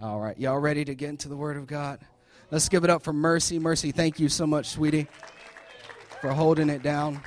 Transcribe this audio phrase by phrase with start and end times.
[0.00, 1.98] All right, y'all ready to get into the Word of God?
[2.52, 3.58] Let's give it up for Mercy.
[3.58, 5.08] Mercy, thank you so much, sweetie,
[6.20, 7.20] for holding it down.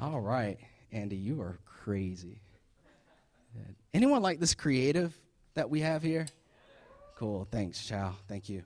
[0.00, 0.58] All right,
[0.90, 2.40] Andy, you are crazy.
[3.92, 5.14] Anyone like this creative
[5.52, 6.26] that we have here?
[7.16, 8.14] Cool, thanks, Chow.
[8.26, 8.62] Thank you.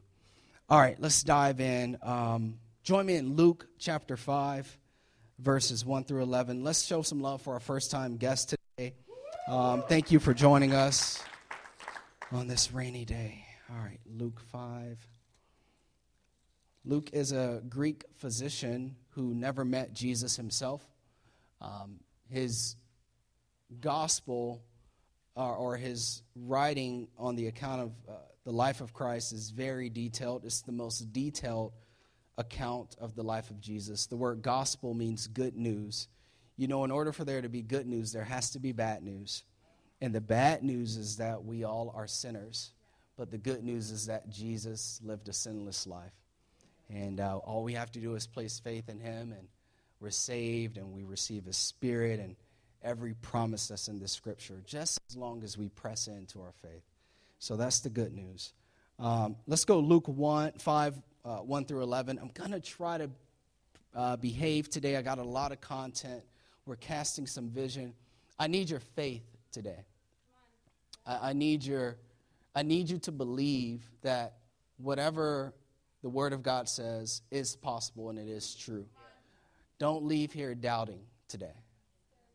[0.68, 1.98] All right, let's dive in.
[2.00, 4.78] Um, join me in Luke chapter 5,
[5.40, 6.62] verses 1 through 11.
[6.62, 8.94] Let's show some love for our first time guest today.
[9.48, 11.20] Um, thank you for joining us
[12.32, 13.45] on this rainy day.
[13.70, 14.98] All right, Luke 5.
[16.84, 20.84] Luke is a Greek physician who never met Jesus himself.
[21.60, 22.77] Um, his
[23.80, 24.62] gospel
[25.36, 28.12] uh, or his writing on the account of uh,
[28.45, 30.45] the life of Christ is very detailed.
[30.45, 31.72] It's the most detailed
[32.38, 34.06] account of the life of Jesus.
[34.06, 36.08] The word gospel means good news.
[36.56, 39.02] You know, in order for there to be good news, there has to be bad
[39.02, 39.45] news.
[40.00, 42.73] And the bad news is that we all are sinners.
[43.16, 46.12] But the good news is that Jesus lived a sinless life.
[46.92, 49.48] And uh, all we have to do is place faith in him, and
[49.98, 52.36] we're saved, and we receive his spirit and
[52.83, 56.83] every promise that's in the scripture, just as long as we press into our faith.
[57.39, 58.52] So that's the good news.
[58.98, 62.19] Um, let's go Luke 1, 5, uh, 1 through 11.
[62.20, 63.11] I'm going to try to
[63.94, 64.97] uh, behave today.
[64.97, 66.22] I got a lot of content.
[66.67, 67.94] We're casting some vision.
[68.39, 69.24] I need your faith
[69.56, 69.86] today.
[71.06, 71.96] I, I, need your,
[72.54, 74.34] I need you to believe that
[74.76, 75.54] whatever
[76.02, 78.84] the Word of God says is possible and it is true.
[79.78, 81.56] Don't leave here doubting today.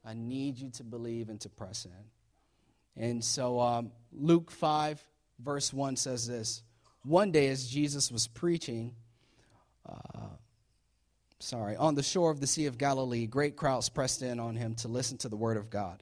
[0.04, 3.04] I need you to believe and to press in.
[3.04, 5.00] And so um, Luke 5,
[5.40, 6.64] verse 1 says this
[7.04, 8.96] One day, as Jesus was preaching,
[9.88, 10.26] uh,
[11.38, 14.74] sorry, on the shore of the Sea of Galilee, great crowds pressed in on him
[14.78, 16.02] to listen to the word of God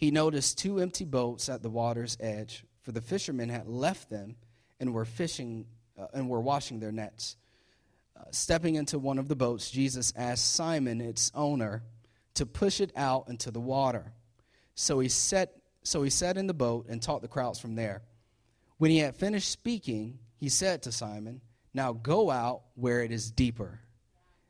[0.00, 4.36] he noticed two empty boats at the water's edge, for the fishermen had left them
[4.80, 5.66] and were fishing
[5.98, 7.36] uh, and were washing their nets.
[8.18, 11.82] Uh, stepping into one of the boats, Jesus asked Simon, its owner,
[12.32, 14.14] to push it out into the water.
[14.74, 18.02] So he set so he sat in the boat and taught the crowds from there.
[18.78, 21.42] When he had finished speaking, he said to Simon,
[21.74, 23.80] "Now go out where it is deeper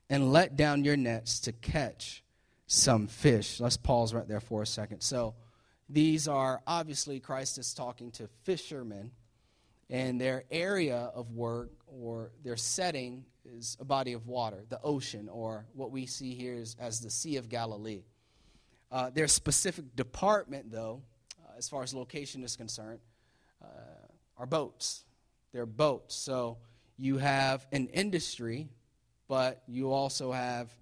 [0.09, 2.23] and let down your nets to catch
[2.73, 3.59] some fish.
[3.59, 5.01] Let's pause right there for a second.
[5.01, 5.35] So,
[5.89, 9.11] these are obviously Christ is talking to fishermen,
[9.89, 15.29] and their area of work or their setting is a body of water, the ocean,
[15.29, 18.05] or what we see here is, as the Sea of Galilee.
[18.93, 21.03] Uh, their specific department, though,
[21.43, 23.01] uh, as far as location is concerned,
[23.61, 23.67] uh,
[24.39, 25.05] are boats.
[25.53, 26.15] They're boats.
[26.15, 26.59] So
[26.97, 28.69] you have an industry,
[29.27, 30.73] but you also have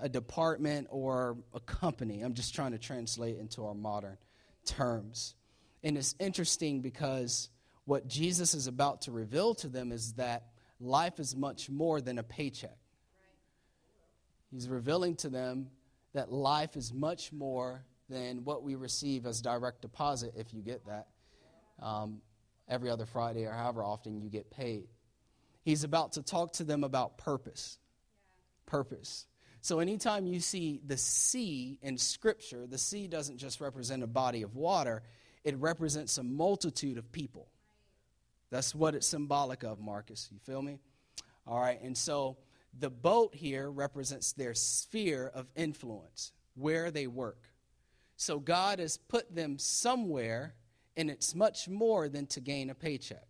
[0.00, 2.22] a department or a company.
[2.22, 4.16] I'm just trying to translate into our modern
[4.64, 5.34] terms.
[5.82, 7.48] And it's interesting because
[7.84, 10.48] what Jesus is about to reveal to them is that
[10.80, 12.76] life is much more than a paycheck.
[14.50, 15.68] He's revealing to them
[16.14, 20.84] that life is much more than what we receive as direct deposit, if you get
[20.86, 21.08] that,
[21.80, 22.20] um,
[22.68, 24.88] every other Friday or however often you get paid.
[25.62, 27.78] He's about to talk to them about purpose.
[28.66, 29.26] Purpose.
[29.60, 34.42] So, anytime you see the sea in Scripture, the sea doesn't just represent a body
[34.42, 35.02] of water,
[35.44, 37.48] it represents a multitude of people.
[38.50, 40.28] That's what it's symbolic of, Marcus.
[40.32, 40.78] You feel me?
[41.46, 42.36] All right, and so
[42.78, 47.42] the boat here represents their sphere of influence, where they work.
[48.16, 50.54] So, God has put them somewhere,
[50.96, 53.26] and it's much more than to gain a paycheck.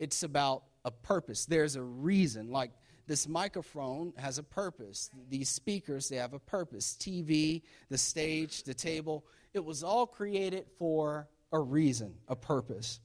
[0.00, 1.46] It's about a purpose.
[1.46, 2.50] There's a reason.
[2.50, 2.72] Like
[3.06, 5.10] this microphone has a purpose.
[5.28, 6.96] These speakers, they have a purpose.
[6.98, 13.00] TV, the stage, the table, it was all created for a reason, a purpose.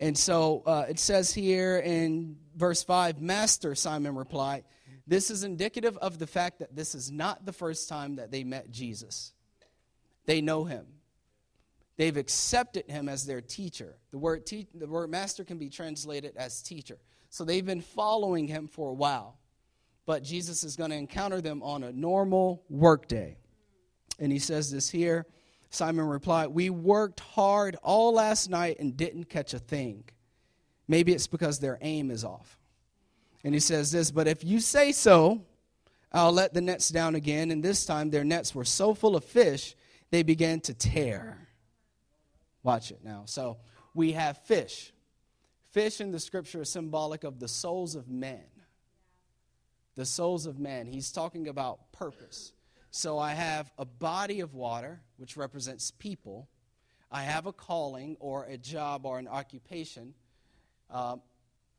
[0.00, 4.64] And so uh, it says here in verse 5 Master, Simon replied,
[5.06, 8.44] This is indicative of the fact that this is not the first time that they
[8.44, 9.32] met Jesus.
[10.26, 10.86] They know him,
[11.96, 13.96] they've accepted him as their teacher.
[14.10, 16.98] The word, te- the word master can be translated as teacher.
[17.30, 19.38] So they've been following him for a while.
[20.06, 23.36] But Jesus is going to encounter them on a normal workday.
[24.18, 25.26] And he says this here.
[25.70, 30.04] Simon replied, We worked hard all last night and didn't catch a thing.
[30.88, 32.58] Maybe it's because their aim is off.
[33.44, 35.42] And he says this, But if you say so,
[36.10, 37.50] I'll let the nets down again.
[37.50, 39.76] And this time their nets were so full of fish,
[40.10, 41.48] they began to tear.
[42.62, 43.24] Watch it now.
[43.26, 43.58] So
[43.94, 44.92] we have fish.
[45.78, 48.42] Fish in the scripture is symbolic of the souls of men.
[49.94, 50.86] The souls of men.
[50.86, 52.52] He's talking about purpose.
[52.90, 56.48] So I have a body of water, which represents people.
[57.12, 60.14] I have a calling or a job or an occupation.
[60.90, 61.22] Um,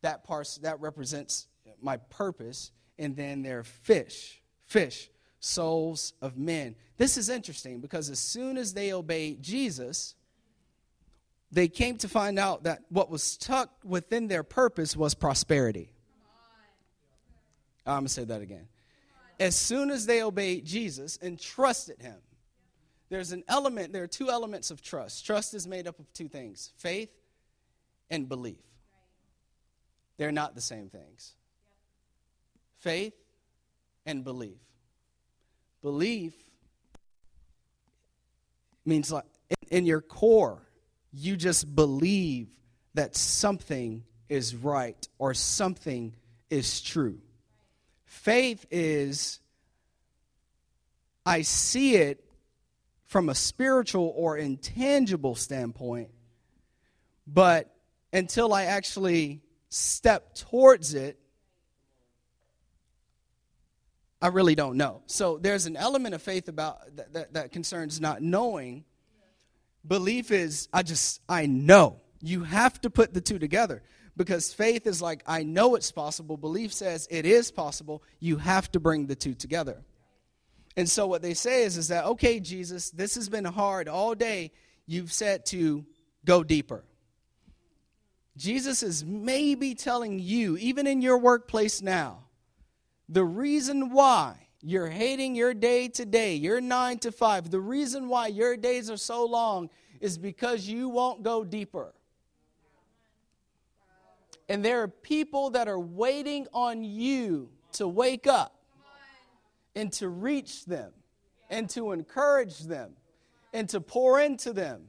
[0.01, 1.47] that part that represents
[1.81, 2.71] my purpose.
[2.97, 5.09] And then there are fish, fish,
[5.41, 6.77] souls of men.
[6.95, 10.15] This is interesting because as soon as they obeyed Jesus,
[11.51, 15.91] they came to find out that what was tucked within their purpose was prosperity.
[17.85, 18.67] I'm going to say that again.
[19.39, 22.17] As soon as they obeyed Jesus and trusted him,
[23.09, 25.25] there's an element, there are two elements of trust.
[25.25, 27.09] Trust is made up of two things faith
[28.09, 28.61] and belief.
[30.17, 31.33] They're not the same things.
[32.79, 33.13] Faith
[34.05, 34.59] and belief.
[35.81, 36.33] Belief
[38.85, 39.25] means like
[39.71, 40.68] in your core,
[41.11, 42.47] you just believe
[42.93, 46.15] that something is right or something
[46.49, 47.19] is true.
[48.05, 49.39] Faith is,
[51.25, 52.23] I see it
[53.05, 56.09] from a spiritual or intangible standpoint,
[57.25, 57.73] but
[58.13, 61.19] until I actually step towards it,
[64.21, 65.01] I really don't know.
[65.05, 68.83] So there's an element of faith about that, that, that concerns not knowing.
[69.87, 72.01] Belief is I just I know.
[72.21, 73.81] You have to put the two together
[74.17, 76.37] because faith is like I know it's possible.
[76.37, 78.03] Belief says it is possible.
[78.19, 79.81] You have to bring the two together.
[80.75, 84.15] And so what they say is is that okay, Jesus, this has been hard all
[84.15, 84.51] day.
[84.85, 85.85] You've said to
[86.25, 86.83] go deeper.
[88.35, 92.23] Jesus is maybe telling you, even in your workplace now,
[93.09, 98.09] the reason why you're hating your day to day, your nine to five, the reason
[98.09, 99.69] why your days are so long
[100.01, 101.93] is because you won't go deeper.
[104.49, 108.55] And there are people that are waiting on you to wake up
[109.75, 110.91] and to reach them
[111.49, 112.93] and to encourage them
[113.53, 114.85] and to pour into them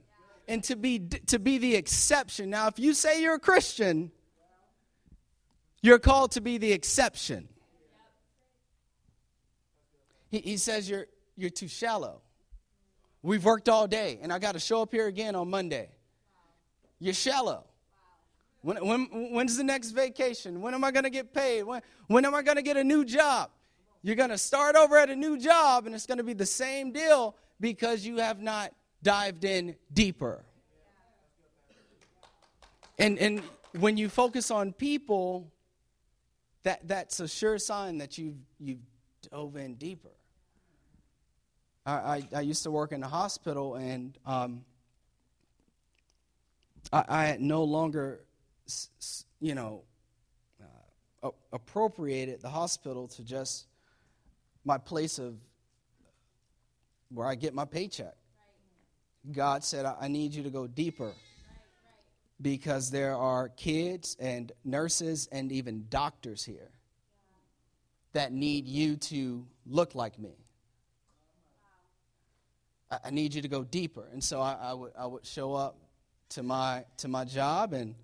[0.48, 2.50] and to be to be the exception.
[2.50, 4.10] Now if you say you're a Christian,
[5.82, 7.49] you're called to be the exception.
[10.30, 11.06] He, he says you're,
[11.36, 12.22] you're too shallow.
[13.22, 15.90] We've worked all day, and I got to show up here again on Monday.
[16.98, 17.64] You're shallow.
[18.62, 20.60] When, when, when's the next vacation?
[20.60, 21.64] When am I going to get paid?
[21.64, 23.50] When, when am I going to get a new job?
[24.02, 26.46] You're going to start over at a new job, and it's going to be the
[26.46, 28.72] same deal because you have not
[29.02, 30.44] dived in deeper.
[32.98, 33.42] And, and
[33.78, 35.50] when you focus on people,
[36.62, 38.80] that, that's a sure sign that you've, you've
[39.30, 40.10] dove in deeper.
[41.90, 44.64] I, I, I used to work in a hospital, and um,
[46.92, 48.20] I, I had no longer,
[49.40, 49.82] you know,
[51.22, 53.66] uh, appropriated the hospital to just
[54.64, 55.34] my place of
[57.12, 58.14] where I get my paycheck.
[59.32, 61.12] God said, I need you to go deeper
[62.40, 66.70] because there are kids and nurses and even doctors here
[68.12, 70.36] that need you to look like me.
[72.90, 74.08] I, need you to go deeper.
[74.12, 75.76] And so I, I, would, I would show up
[76.30, 77.94] to my, to my job and,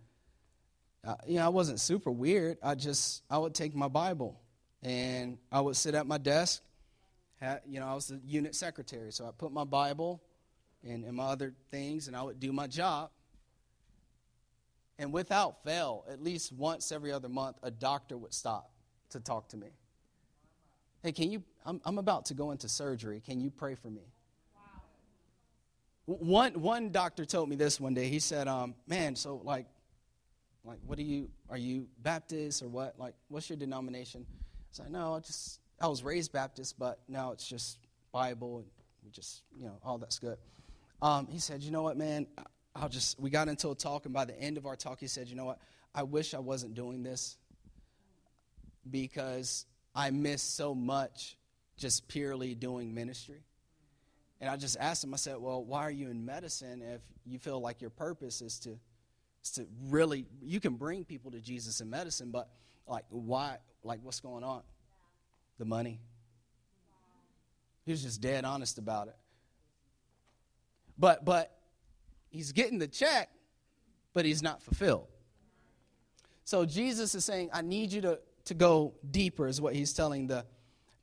[1.05, 2.59] uh, you know, I wasn't super weird.
[2.62, 4.41] I just, I would take my Bible
[4.83, 6.62] and I would sit at my desk.
[7.41, 10.23] Had, you know, I was the unit secretary, so I put my Bible
[10.83, 13.11] and, and my other things and I would do my job.
[14.99, 18.70] And without fail, at least once every other month, a doctor would stop
[19.10, 19.69] to talk to me.
[21.03, 21.43] Hey, can you?
[21.65, 23.20] I'm, I'm about to go into surgery.
[23.25, 24.03] Can you pray for me?
[26.06, 28.08] One, one doctor told me this one day.
[28.08, 29.67] He said, um, man, so like,
[30.65, 32.94] like, what are you, are you Baptist or what?
[32.98, 34.25] Like, what's your denomination?
[34.31, 37.79] I said, no, I just, I was raised Baptist, but now it's just
[38.13, 38.67] Bible and
[39.05, 40.39] we just, you know, all that's good.
[41.03, 42.27] Um, he said, you know what, man,
[42.75, 45.06] I'll just, we got into a talk, and by the end of our talk, he
[45.06, 45.58] said, you know what,
[45.94, 47.36] I wish I wasn't doing this
[48.91, 51.36] because I miss so much
[51.77, 53.45] just purely doing ministry.
[54.40, 57.38] And I just asked him, I said, Well, why are you in medicine if you
[57.38, 58.78] feel like your purpose is to,
[59.43, 62.50] is to really, you can bring people to Jesus in medicine, but
[62.86, 64.62] like, why, like, what's going on?
[65.58, 66.00] The money.
[67.84, 69.16] He was just dead honest about it.
[70.98, 71.56] But, but
[72.28, 73.31] he's getting the check,
[74.12, 75.08] but he's not fulfilled.
[76.44, 80.26] So Jesus is saying, I need you to, to go deeper, is what he's telling
[80.26, 80.44] the,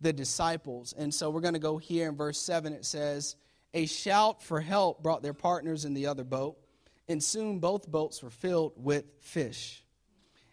[0.03, 0.93] the disciples.
[0.95, 2.73] And so we're going to go here in verse 7.
[2.73, 3.35] It says,
[3.73, 6.57] A shout for help brought their partners in the other boat,
[7.07, 9.83] and soon both boats were filled with fish.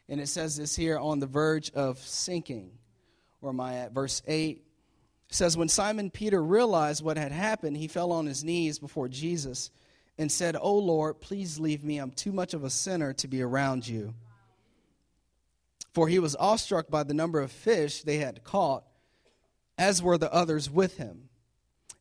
[0.08, 2.72] And it says this here on the verge of sinking.
[3.40, 3.92] Where am I at?
[3.92, 4.64] Verse 8
[5.30, 9.70] says, When Simon Peter realized what had happened, he fell on his knees before Jesus
[10.18, 11.98] and said, "O Lord, please leave me.
[11.98, 14.14] I'm too much of a sinner to be around you."
[15.92, 18.84] For he was awestruck by the number of fish they had caught,
[19.80, 21.30] as were the others with him.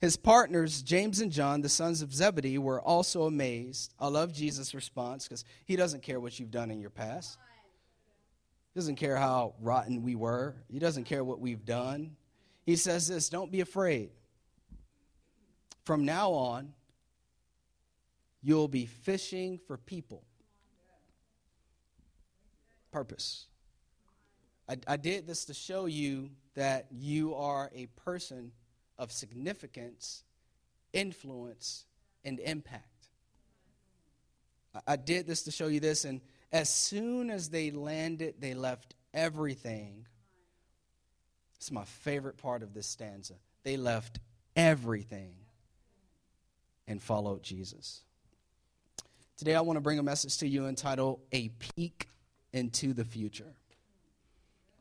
[0.01, 3.93] His partners, James and John, the sons of Zebedee, were also amazed.
[3.97, 7.37] I love Jesus' response because he doesn't care what you've done in your past.
[8.73, 10.55] He doesn't care how rotten we were.
[10.69, 12.17] He doesn't care what we've done.
[12.65, 14.11] He says this Don't be afraid.
[15.85, 16.73] From now on,
[18.41, 20.23] you'll be fishing for people.
[22.91, 23.48] Purpose.
[24.69, 28.51] I, I did this to show you that you are a person
[28.99, 30.23] of significance,
[30.93, 31.85] influence,
[32.23, 33.07] and impact.
[34.75, 36.21] I, I did this to show you this, and
[36.51, 40.05] as soon as they landed, they left everything.
[41.55, 43.33] It's my favorite part of this stanza.
[43.63, 44.19] They left
[44.55, 45.33] everything
[46.87, 48.01] and followed Jesus.
[49.35, 52.07] Today, I want to bring a message to you entitled A Peek
[52.51, 53.55] into the Future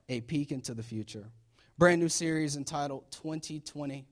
[0.08, 1.26] a peek into the future.
[1.76, 4.06] Brand new series entitled 2020.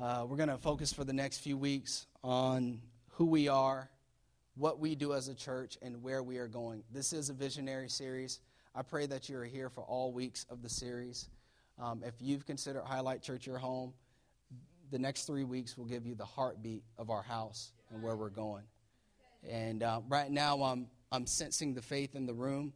[0.00, 2.80] Uh, we're going to focus for the next few weeks on
[3.12, 3.88] who we are,
[4.56, 6.82] what we do as a church, and where we are going.
[6.92, 8.40] This is a visionary series.
[8.74, 11.28] I pray that you are here for all weeks of the series.
[11.80, 13.94] Um, if you've considered Highlight Church your home,
[14.90, 18.28] the next three weeks will give you the heartbeat of our house and where we're
[18.28, 18.64] going.
[19.48, 22.72] And uh, right now, I'm, I'm sensing the faith in the room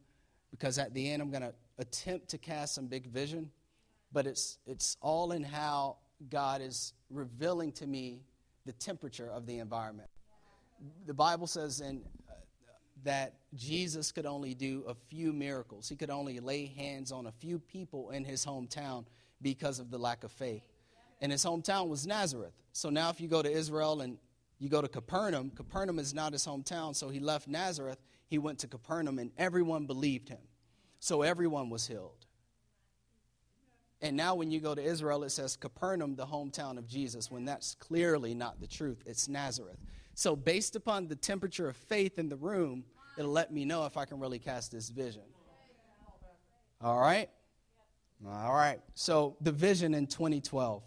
[0.50, 3.50] because at the end, I'm going to attempt to cast some big vision,
[4.12, 5.96] but it's, it's all in how
[6.30, 8.22] God is revealing to me
[8.66, 10.08] the temperature of the environment.
[11.06, 12.32] The Bible says in, uh,
[13.04, 15.88] that Jesus could only do a few miracles.
[15.88, 19.04] He could only lay hands on a few people in his hometown
[19.40, 20.62] because of the lack of faith.
[21.20, 22.52] And his hometown was Nazareth.
[22.72, 24.18] So now, if you go to Israel and
[24.58, 26.94] you go to Capernaum, Capernaum is not his hometown.
[26.94, 30.38] So he left Nazareth, he went to Capernaum, and everyone believed him.
[31.00, 32.26] So everyone was healed.
[34.00, 37.44] And now, when you go to Israel, it says Capernaum, the hometown of Jesus, when
[37.44, 39.02] that's clearly not the truth.
[39.06, 39.78] It's Nazareth.
[40.14, 42.84] So, based upon the temperature of faith in the room,
[43.16, 45.22] it'll let me know if I can really cast this vision.
[46.80, 47.28] All right?
[48.24, 48.78] All right.
[48.94, 50.82] So, the vision in 2012.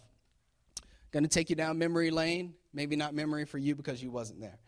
[1.10, 2.54] Going to take you down memory lane.
[2.72, 4.58] Maybe not memory for you because you wasn't there.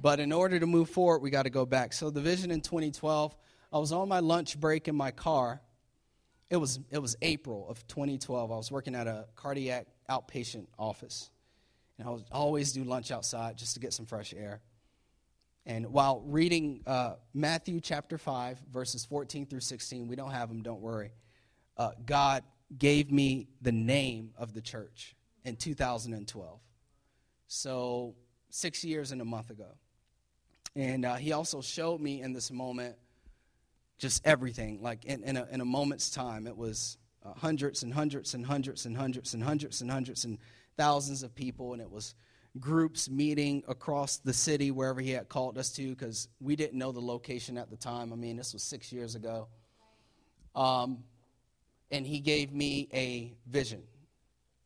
[0.00, 1.92] But in order to move forward, we got to go back.
[1.92, 3.36] So, the vision in 2012
[3.72, 5.60] I was on my lunch break in my car.
[6.48, 8.50] It was, it was April of 2012.
[8.50, 11.30] I was working at a cardiac outpatient office.
[11.98, 14.60] And I would always do lunch outside just to get some fresh air.
[15.66, 20.62] And while reading uh, Matthew chapter 5, verses 14 through 16, we don't have them,
[20.62, 21.12] don't worry.
[21.76, 22.42] Uh, God
[22.76, 26.60] gave me the name of the church in 2012.
[27.46, 28.14] So,
[28.48, 29.68] six years and a month ago.
[30.74, 32.96] And uh, he also showed me in this moment
[34.00, 34.80] just everything.
[34.82, 38.44] Like in, in, a, in a moment's time, it was uh, hundreds and hundreds and
[38.44, 40.38] hundreds and hundreds and hundreds and hundreds and
[40.76, 42.14] thousands of people, and it was
[42.58, 46.90] groups meeting across the city wherever he had called us to because we didn't know
[46.90, 48.12] the location at the time.
[48.12, 49.46] I mean, this was six years ago.
[50.56, 51.04] Um,
[51.92, 53.82] and he gave me a vision.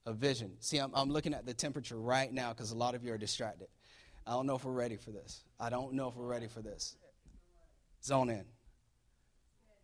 [0.07, 0.53] A vision.
[0.61, 3.19] See, I'm, I'm looking at the temperature right now because a lot of you are
[3.19, 3.69] distracted.
[4.27, 5.45] I don't know if we're ready for this.
[5.59, 6.97] I don't know if we're ready for this.
[8.03, 8.45] Zone in.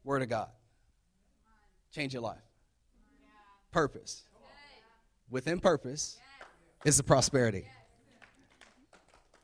[0.04, 0.49] Word of God.
[1.92, 2.42] Change your life.
[3.71, 4.25] Purpose.
[5.30, 6.19] Within purpose
[6.85, 7.66] is the prosperity.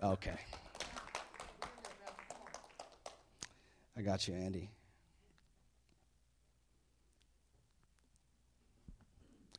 [0.03, 0.39] Okay.
[3.97, 4.71] I got you, Andy.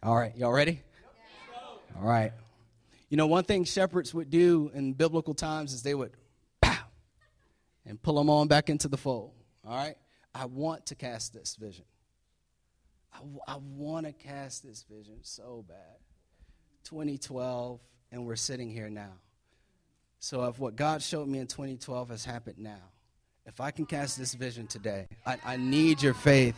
[0.04, 0.82] All right, y'all ready?
[2.00, 2.32] All right.
[3.10, 6.12] You know, one thing shepherds would do in biblical times is they would
[6.62, 6.78] pow
[7.86, 9.32] and pull them on back into the fold.
[9.66, 9.96] All right?
[10.38, 11.86] I want to cast this vision.
[13.12, 15.98] I, I want to cast this vision so bad.
[16.84, 17.80] 2012,
[18.12, 19.14] and we're sitting here now.
[20.20, 22.92] So, if what God showed me in 2012 has happened now,
[23.46, 26.56] if I can cast this vision today, I, I need your faith.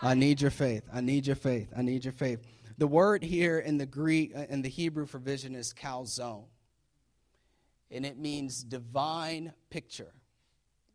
[0.00, 0.84] I need your faith.
[0.92, 1.68] I need your faith.
[1.76, 2.40] I need your faith.
[2.78, 6.44] The word here in the Greek, uh, in the Hebrew for vision is chazon,
[7.90, 10.12] and it means divine picture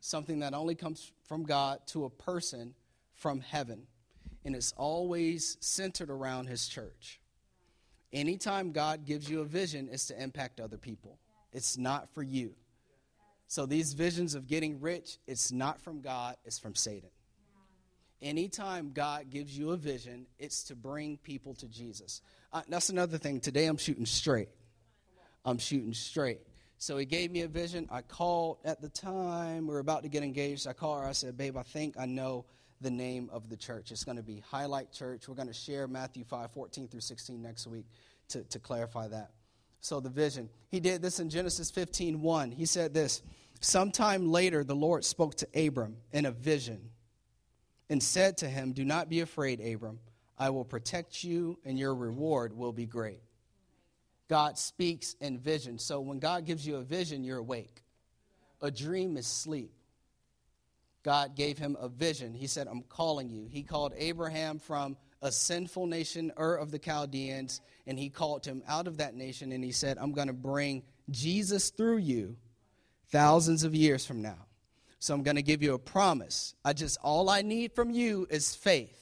[0.03, 2.73] something that only comes from God to a person
[3.13, 3.87] from heaven.
[4.43, 7.21] And it's always centered around his church.
[8.11, 11.19] Anytime God gives you a vision, it's to impact other people,
[11.53, 12.53] it's not for you.
[13.47, 17.09] So these visions of getting rich, it's not from God, it's from Satan.
[18.21, 22.21] Anytime God gives you a vision, it's to bring people to Jesus.
[22.51, 23.39] Uh, that's another thing.
[23.39, 24.49] Today I'm shooting straight.
[25.45, 26.39] I'm shooting straight.
[26.83, 27.87] So he gave me a vision.
[27.89, 30.67] I called at the time, we were about to get engaged.
[30.67, 31.07] I called her.
[31.07, 32.43] I said, Babe, I think I know
[32.81, 33.89] the name of the church.
[33.89, 35.29] It's going to be Highlight Church.
[35.29, 37.85] We're going to share Matthew 5 14 through 16 next week
[38.27, 39.31] to, to clarify that.
[39.79, 40.49] So the vision.
[40.67, 42.51] He did this in Genesis 15 1.
[42.51, 43.21] He said this
[43.61, 46.89] Sometime later, the Lord spoke to Abram in a vision
[47.89, 49.99] and said to him, Do not be afraid, Abram.
[50.37, 53.21] I will protect you, and your reward will be great.
[54.29, 55.77] God speaks in vision.
[55.77, 57.83] So when God gives you a vision, you're awake.
[58.61, 59.73] A dream is sleep.
[61.03, 62.33] God gave him a vision.
[62.33, 63.47] He said, I'm calling you.
[63.49, 68.63] He called Abraham from a sinful nation, Ur of the Chaldeans, and he called him
[68.67, 72.37] out of that nation, and he said, I'm going to bring Jesus through you
[73.09, 74.47] thousands of years from now.
[74.99, 76.55] So I'm going to give you a promise.
[76.63, 78.99] I just, all I need from you is faith.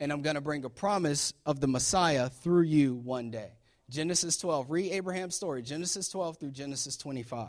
[0.00, 3.52] And I'm going to bring a promise of the Messiah through you one day.
[3.94, 4.70] Genesis 12.
[4.70, 7.48] Read Abraham's story, Genesis 12 through Genesis 25.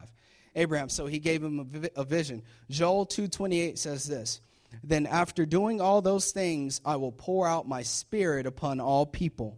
[0.55, 2.43] Abraham, so he gave him a, vision.
[2.69, 4.39] Joel 2:28 says this,
[4.83, 9.57] "Then after doing all those things, I will pour out my spirit upon all people.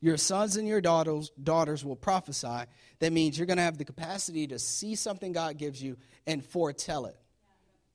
[0.00, 2.64] Your sons and your daughters, daughters will prophesy.
[3.00, 5.96] That means you're going to have the capacity to see something God gives you
[6.26, 7.16] and foretell it.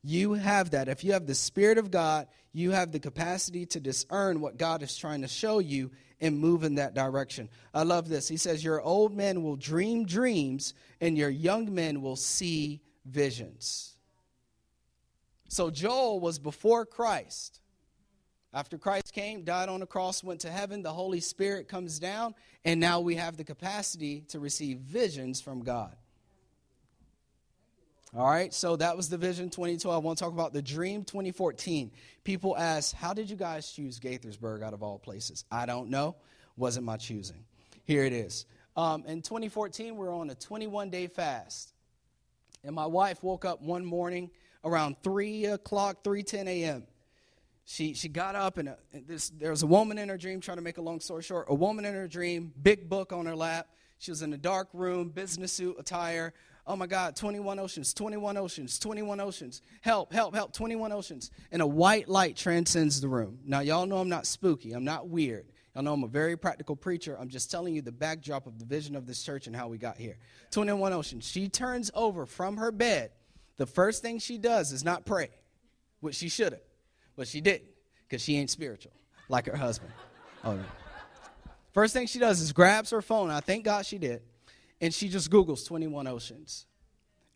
[0.03, 0.89] You have that.
[0.89, 4.84] If you have the Spirit of God, you have the capacity to discern what God
[4.84, 5.92] is trying to show you
[6.24, 7.50] and move in that direction.
[7.74, 8.30] I love this.
[8.30, 13.98] He says, Your old men will dream dreams, and your young men will see visions.
[15.50, 17.60] So Joel was before Christ.
[18.53, 22.36] After Christ came, died on the cross, went to heaven, the Holy Spirit comes down,
[22.63, 25.96] and now we have the capacity to receive visions from God.
[28.15, 29.96] All right, so that was the vision 2012.
[29.96, 31.89] I want to talk about the dream 2014.
[32.24, 35.46] People ask, How did you guys choose Gaithersburg out of all places?
[35.51, 36.15] I don't know.
[36.55, 37.43] Wasn't my choosing.
[37.86, 38.46] Here it is.
[38.77, 41.74] Um, in 2014, we we're on a 21 day fast.
[42.63, 44.29] And my wife woke up one morning
[44.63, 46.84] around 3 o'clock, 3.10 a.m.
[47.65, 50.40] She, she got up, and, a, and this, there was a woman in her dream,
[50.40, 53.25] trying to make a long story short, a woman in her dream, big book on
[53.25, 53.70] her lap.
[53.98, 56.33] She was in a dark room, business suit attire,
[56.65, 59.61] Oh my God, 21 oceans, 21 oceans, 21 oceans.
[59.81, 61.29] Help, help, help, 21 oceans.
[61.51, 63.39] And a white light transcends the room.
[63.45, 65.45] Now, y'all know I'm not spooky, I'm not weird.
[65.75, 67.17] Y'all know I'm a very practical preacher.
[67.19, 69.79] I'm just telling you the backdrop of the vision of this church and how we
[69.79, 70.17] got here.
[70.51, 71.27] 21 oceans.
[71.27, 73.09] She turns over from her bed.
[73.57, 75.29] The first thing she does is not pray,
[75.99, 76.61] which she should have,
[77.15, 77.69] but she didn't
[78.07, 78.93] because she ain't spiritual
[79.29, 79.91] like her husband.
[80.43, 80.63] Oh, no.
[81.71, 83.31] First thing she does is grabs her phone.
[83.31, 84.21] I thank God she did
[84.83, 86.65] and she just Googles 21 Oceans.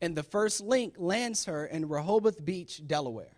[0.01, 3.31] And the first link lands her in Rehoboth Beach, Delaware.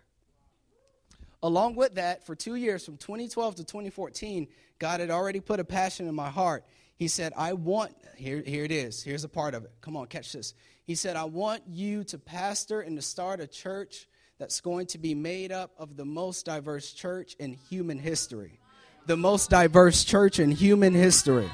[1.44, 4.48] Along with that, for two years, from 2012 to 2014,
[4.80, 6.64] God had already put a passion in my heart.
[6.96, 9.70] He said, I want, here, here it is, here's a part of it.
[9.80, 10.54] Come on, catch this.
[10.84, 14.08] He said, I want you to pastor and to start a church
[14.40, 18.58] that's going to be made up of the most diverse church in human history.
[19.06, 21.48] The most diverse church in human history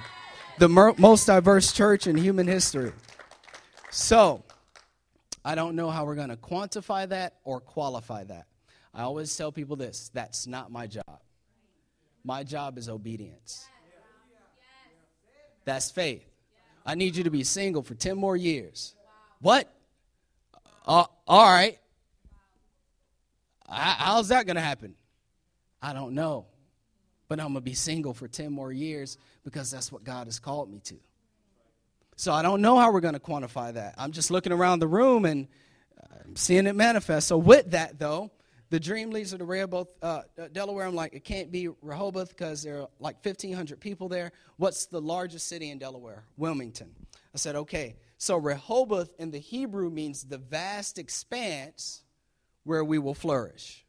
[0.59, 2.92] the mer- most diverse church in human history.
[3.90, 4.45] So,
[5.45, 8.47] I don't know how we're going to quantify that or qualify that.
[8.92, 11.21] I always tell people this that's not my job.
[12.25, 13.66] My job is obedience.
[15.64, 16.25] That's faith.
[16.85, 18.95] I need you to be single for 10 more years.
[19.40, 19.73] What?
[20.87, 21.79] Uh, all right.
[23.69, 24.95] How's that going to happen?
[25.83, 26.47] I don't know
[27.29, 30.41] but I'm going to be single for 10 more years because that's what God has
[30.41, 30.97] called me to.
[32.17, 33.95] So I don't know how we're going to quantify that.
[33.97, 35.47] I'm just looking around the room and
[36.27, 37.29] I'm seeing it manifest.
[37.29, 38.33] So with that, though,
[38.71, 40.85] the dream leads to Rehoboth, uh, Delaware.
[40.85, 44.33] I'm like, it can't be Rehoboth because there are like 1,500 people there.
[44.57, 46.25] What's the largest city in Delaware?
[46.37, 46.91] Wilmington.
[47.33, 47.95] I said, okay.
[48.19, 52.03] So Rehoboth in the Hebrew means the vast expanse
[52.65, 53.87] where we will flourish.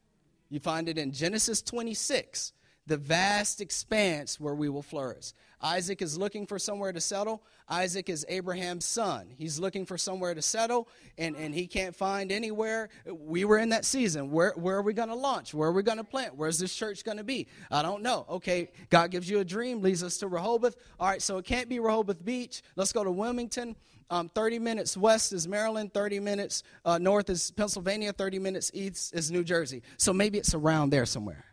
[0.49, 2.53] You find it in Genesis 26
[2.87, 5.33] the vast expanse where we will flourish.
[5.61, 7.43] Isaac is looking for somewhere to settle.
[7.67, 9.27] Isaac is Abraham's son.
[9.37, 12.89] He's looking for somewhere to settle, and, and he can't find anywhere.
[13.11, 14.31] We were in that season.
[14.31, 15.53] Where, where are we going to launch?
[15.53, 16.35] Where are we going to plant?
[16.35, 17.47] Where's this church going to be?
[17.71, 18.25] I don't know.
[18.29, 20.75] Okay, God gives you a dream, leads us to Rehoboth.
[20.99, 22.61] All right, so it can't be Rehoboth Beach.
[22.75, 23.75] Let's go to Wilmington.
[24.09, 29.13] Um, 30 minutes west is Maryland, 30 minutes uh, north is Pennsylvania, 30 minutes east
[29.13, 29.81] is New Jersey.
[29.97, 31.43] So maybe it's around there somewhere.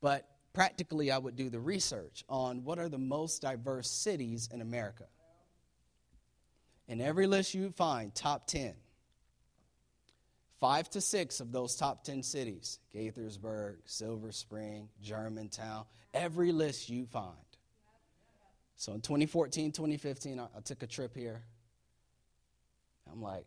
[0.00, 4.60] But practically, I would do the research on what are the most diverse cities in
[4.60, 5.04] America.
[6.88, 8.74] In every list you find, top 10.
[10.60, 17.06] Five to six of those top 10 cities Gaithersburg, Silver Spring, Germantown, every list you
[17.06, 17.34] find.
[18.76, 21.42] So in 2014, 2015, I, I took a trip here.
[23.10, 23.44] I'm like,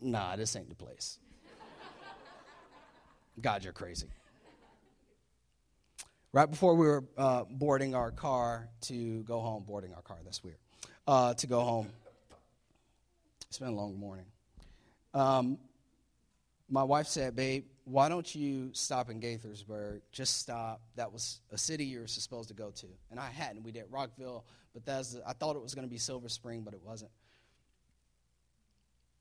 [0.00, 1.18] nah, this ain't the place.
[3.40, 4.08] God, you're crazy.
[6.32, 10.44] Right before we were uh, boarding our car to go home, boarding our car, that's
[10.44, 10.58] weird,
[11.06, 11.88] uh, to go home.
[13.48, 14.26] It's been a long morning.
[15.14, 15.58] Um,
[16.68, 20.02] my wife said, Babe, why don't you stop in Gaithersburg?
[20.12, 20.82] Just stop.
[20.96, 22.86] That was a city you were supposed to go to.
[23.10, 23.62] And I hadn't.
[23.62, 26.74] We did Rockville, but that's I thought it was going to be Silver Spring, but
[26.74, 27.10] it wasn't.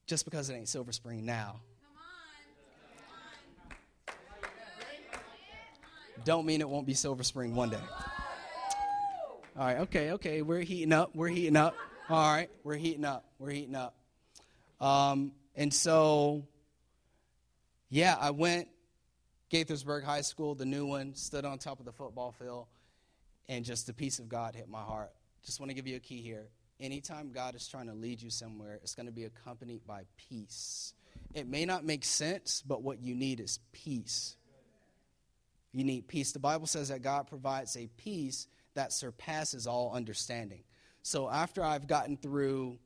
[0.07, 1.61] Just because it ain't Silver Spring now.
[6.23, 7.79] Don't mean it won't be Silver Spring one day.
[9.57, 10.41] All right, okay, okay.
[10.41, 11.15] We're heating up.
[11.15, 11.75] We're heating up.
[12.09, 13.25] All right, we're heating up.
[13.39, 13.95] We're heating up.
[14.79, 16.43] Um, and so
[17.89, 18.67] yeah, I went
[19.51, 22.67] Gaithersburg High School, the new one, stood on top of the football field,
[23.47, 25.11] and just the peace of God hit my heart.
[25.45, 26.47] Just want to give you a key here.
[26.79, 30.93] Anytime God is trying to lead you somewhere, it's going to be accompanied by peace.
[31.33, 34.35] It may not make sense, but what you need is peace.
[35.77, 36.31] You need peace.
[36.31, 40.63] The Bible says that God provides a peace that surpasses all understanding.
[41.03, 42.79] So after I've gotten through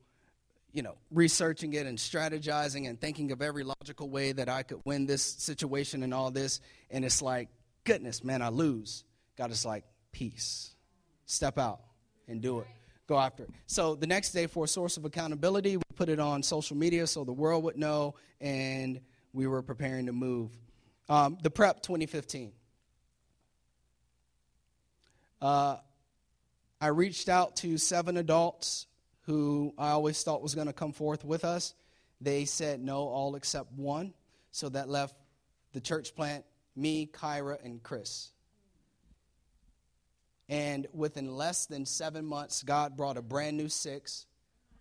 [0.74, 4.80] you know, researching it and strategizing and thinking of every logical way that I could
[4.84, 6.60] win this situation and all this.
[6.90, 7.48] And it's like,
[7.86, 9.06] goodness, man, I lose.
[9.38, 10.76] God is like, peace.
[11.26, 11.80] Step out
[12.28, 12.68] and do it.
[13.08, 13.50] Go after it.
[13.68, 17.08] So the next day, for a source of accountability, we put it on social media
[17.08, 19.00] so the world would know, and
[19.34, 20.52] we were preparing to move.
[21.10, 22.52] Um, the Prep 2015.
[25.42, 25.78] Uh,
[26.80, 28.88] I reached out to seven adults
[29.26, 31.74] who I always thought was going to come forth with us.
[32.20, 34.14] They said no, all except one.
[34.52, 35.16] So that left
[35.74, 36.44] the church plant,
[36.76, 38.32] me, Kyra, and Chris.
[40.50, 44.26] And within less than seven months, God brought a brand new six,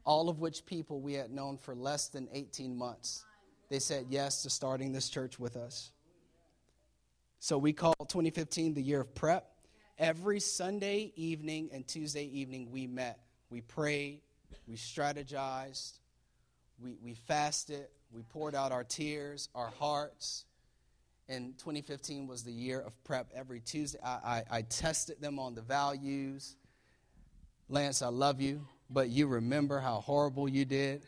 [0.05, 3.25] all of which people we had known for less than 18 months.
[3.69, 5.93] They said yes to starting this church with us.
[7.39, 9.50] So we called 2015 the year of prep.
[10.01, 13.21] Every Sunday evening and Tuesday evening, we met.
[13.51, 14.23] We prayed,
[14.67, 15.99] we strategized,
[16.83, 20.47] we, we fasted, we poured out our tears, our hearts.
[21.29, 23.31] And 2015 was the year of prep.
[23.35, 26.57] Every Tuesday, I, I, I tested them on the values.
[27.69, 31.03] Lance, I love you, but you remember how horrible you did.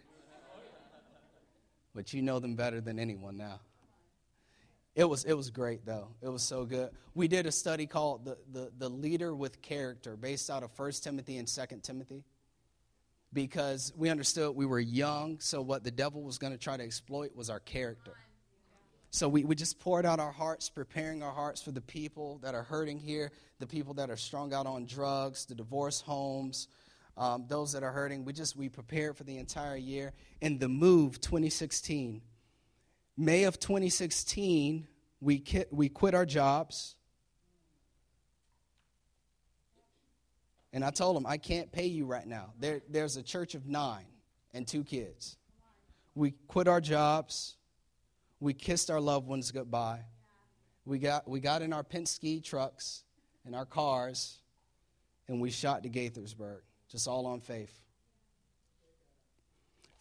[1.95, 3.61] But you know them better than anyone now.
[4.95, 6.09] It was, it was great, though.
[6.21, 6.91] It was so good.
[7.15, 10.93] We did a study called the, the, the Leader with Character, based out of 1
[11.03, 12.25] Timothy and 2 Timothy
[13.33, 16.83] because we understood we were young, so what the devil was going to try to
[16.83, 18.17] exploit was our character.
[19.11, 22.55] So we, we just poured out our hearts, preparing our hearts for the people that
[22.55, 26.69] are hurting here, the people that are strung out on drugs, the divorce homes,
[27.19, 28.25] um, those that are hurting.
[28.25, 30.13] We just we prepared for the entire year.
[30.41, 32.23] In the move 2016,
[33.17, 34.87] May of 2016,
[35.21, 36.97] we quit, we quit our jobs.
[40.73, 42.55] And I told them, I can't pay you right now.
[42.59, 44.07] There, there's a church of nine
[44.55, 45.37] and two kids.
[46.15, 47.57] We quit our jobs.
[48.41, 50.01] We kissed our loved ones goodbye.
[50.85, 53.05] We got, we got in our Penske trucks
[53.45, 54.39] and our cars,
[55.29, 57.79] and we shot to Gaithersburg, just all on faith.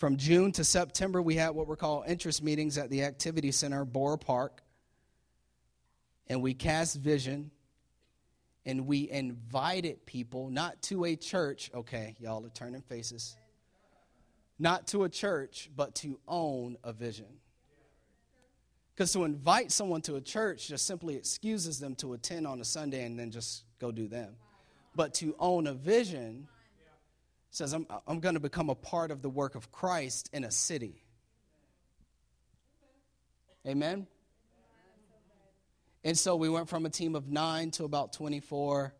[0.02, 3.86] From June to September, we had what we call interest meetings at the Activity Center,
[3.86, 4.64] Bohrer Park.
[6.26, 7.52] And we cast vision
[8.66, 13.38] and we invited people not to a church, okay, y'all are turning faces,
[14.58, 17.38] not to a church, but to own a vision.
[18.96, 22.66] Because to invite someone to a church just simply excuses them to attend on a
[22.66, 24.34] Sunday and then just go do them.
[24.96, 26.48] But to own a vision
[27.52, 30.52] says, I'm, I'm going to become a part of the work of Christ in a
[30.52, 31.04] city.
[33.68, 34.08] Amen?
[36.04, 38.94] And so we went from a team of nine to about 24,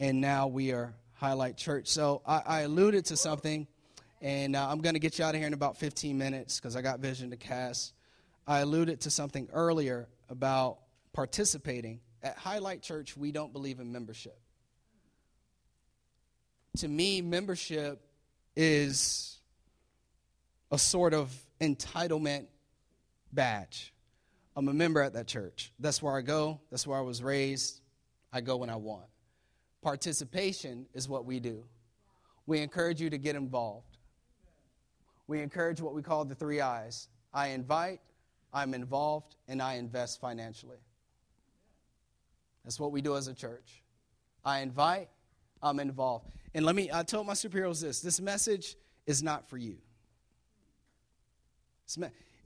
[0.00, 1.86] and now we are Highlight Church.
[1.86, 3.68] So I, I alluded to something,
[4.20, 6.74] and uh, I'm going to get you out of here in about 15 minutes because
[6.74, 7.92] I got vision to cast.
[8.46, 10.78] I alluded to something earlier about
[11.12, 12.00] participating.
[12.22, 14.40] At Highlight Church, we don't believe in membership.
[16.76, 18.02] To me, membership
[18.54, 19.38] is
[20.70, 22.46] a sort of entitlement
[23.32, 23.94] badge.
[24.56, 25.72] I'm a member at that church.
[25.78, 26.60] That's where I go.
[26.70, 27.80] That's where I was raised.
[28.32, 29.06] I go when I want.
[29.82, 31.64] Participation is what we do.
[32.46, 33.98] We encourage you to get involved.
[35.26, 38.00] We encourage what we call the three I's I invite,
[38.52, 40.78] I'm involved, and I invest financially.
[42.64, 43.82] That's what we do as a church.
[44.44, 45.08] I invite,
[45.66, 46.28] I'm involved.
[46.54, 48.76] And let me, I told my superheroes this this message
[49.06, 49.76] is not for you.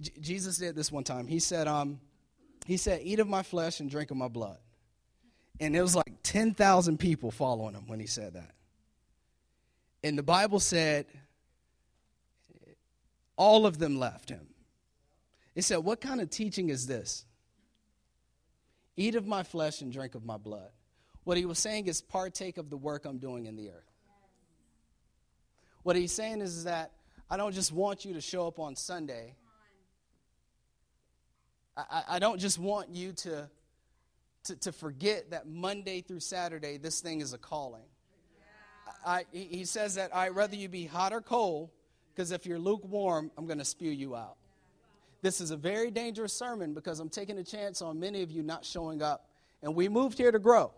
[0.01, 1.27] J- Jesus did this one time.
[1.27, 2.01] He said, um,
[2.67, 4.59] he said, eat of my flesh and drink of my blood.
[5.61, 8.55] And it was like 10,000 people following him when he said that.
[10.03, 11.07] And the Bible said,
[13.37, 14.47] all of them left him.
[15.55, 17.25] It said, What kind of teaching is this?
[18.97, 20.71] Eat of my flesh and drink of my blood.
[21.25, 23.91] What he was saying is partake of the work I'm doing in the earth.
[25.83, 26.93] What he's saying is that
[27.31, 29.35] I don't just want you to show up on Sunday.
[31.77, 33.49] I, I don't just want you to,
[34.45, 37.85] to, to forget that Monday through Saturday, this thing is a calling.
[39.07, 41.71] I, he says that I'd rather you be hot or cold,
[42.13, 44.37] because if you're lukewarm, I'm going to spew you out.
[45.23, 48.43] This is a very dangerous sermon because I'm taking a chance on many of you
[48.43, 49.29] not showing up.
[49.63, 50.73] And we moved here to grow.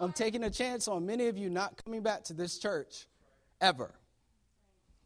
[0.00, 3.06] I'm taking a chance on many of you not coming back to this church
[3.60, 3.94] ever.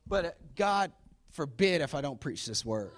[0.07, 0.92] But uh, God
[1.33, 2.90] forbid if I don't preach this word.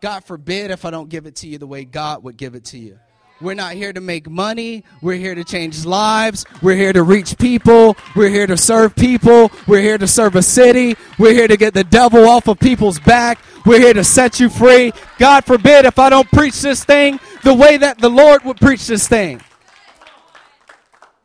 [0.00, 2.64] God forbid if I don't give it to you the way God would give it
[2.66, 2.98] to you.
[3.40, 4.84] We're not here to make money.
[5.00, 6.44] We're here to change lives.
[6.60, 7.96] We're here to reach people.
[8.14, 9.50] We're here to serve people.
[9.66, 10.96] We're here to serve a city.
[11.18, 13.40] We're here to get the devil off of people's back.
[13.64, 14.92] We're here to set you free.
[15.18, 18.86] God forbid if I don't preach this thing the way that the Lord would preach
[18.86, 19.40] this thing.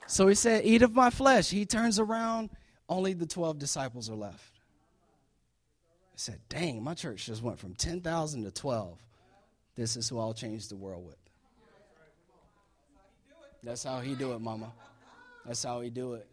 [0.08, 1.50] So he said, Eat of my flesh.
[1.50, 2.50] He turns around,
[2.90, 4.54] only the 12 disciples are left.
[6.14, 8.98] I said, Dang, my church just went from 10,000 to 12.
[9.76, 11.18] This is who I'll change the world with.
[13.64, 14.72] That's how he do it, mama.
[15.46, 16.28] That's how he do it.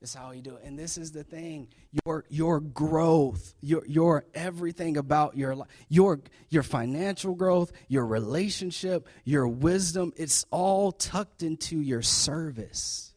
[0.00, 0.62] That's how you do it.
[0.64, 1.68] And this is the thing.
[2.06, 9.06] Your your growth, your your everything about your life, your your financial growth, your relationship,
[9.24, 13.12] your wisdom, it's all tucked into your service.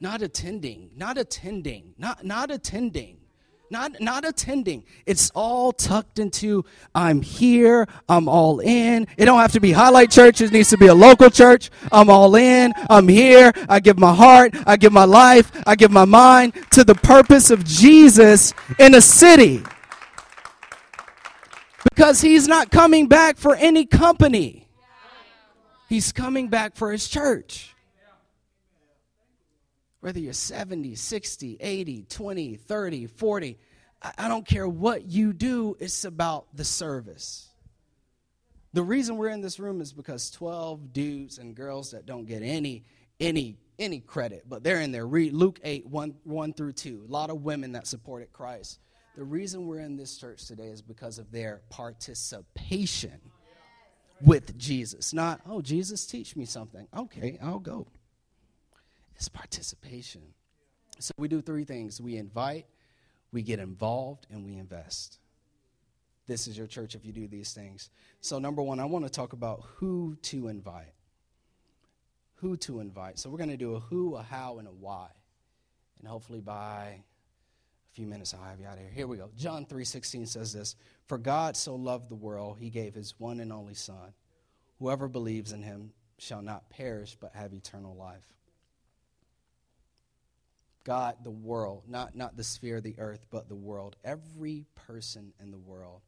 [0.00, 3.19] Not attending, not attending, not not attending
[3.70, 4.84] not, not attending.
[5.06, 9.06] It's all tucked into I'm here, I'm all in.
[9.16, 11.70] It don't have to be highlight church, it needs to be a local church.
[11.92, 15.90] I'm all in, I'm here, I give my heart, I give my life, I give
[15.92, 19.62] my mind to the purpose of Jesus in a city.
[21.84, 24.68] Because he's not coming back for any company.
[25.88, 27.74] He's coming back for his church.
[30.00, 33.58] Whether you're 70, 60, 80, 20, 30, 40,
[34.16, 37.48] I don't care what you do, it's about the service.
[38.72, 42.42] The reason we're in this room is because 12 dudes and girls that don't get
[42.42, 42.84] any
[43.18, 45.06] any any credit, but they're in there.
[45.06, 47.06] Read Luke 8, 1, 1 through 2.
[47.08, 48.78] A lot of women that supported Christ.
[49.16, 53.18] The reason we're in this church today is because of their participation
[54.20, 55.12] with Jesus.
[55.12, 56.86] Not, oh, Jesus, teach me something.
[56.96, 57.86] Okay, I'll go.
[59.28, 60.22] Participation.
[60.98, 62.66] So we do three things we invite,
[63.32, 65.18] we get involved, and we invest.
[66.26, 67.90] This is your church if you do these things.
[68.20, 70.94] So, number one, I want to talk about who to invite.
[72.36, 73.18] Who to invite.
[73.18, 75.08] So, we're going to do a who, a how, and a why.
[75.98, 77.02] And hopefully, by
[77.90, 78.90] a few minutes, I'll have you out of here.
[78.90, 79.30] Here we go.
[79.36, 83.52] John 3:16 says this: "For God so loved the world, He gave His one and
[83.52, 84.14] only Son.
[84.78, 88.36] Whoever believes in Him shall not perish, but have eternal life."
[90.90, 93.94] God, the world, not, not the sphere of the earth, but the world.
[94.02, 96.00] Every person in the world,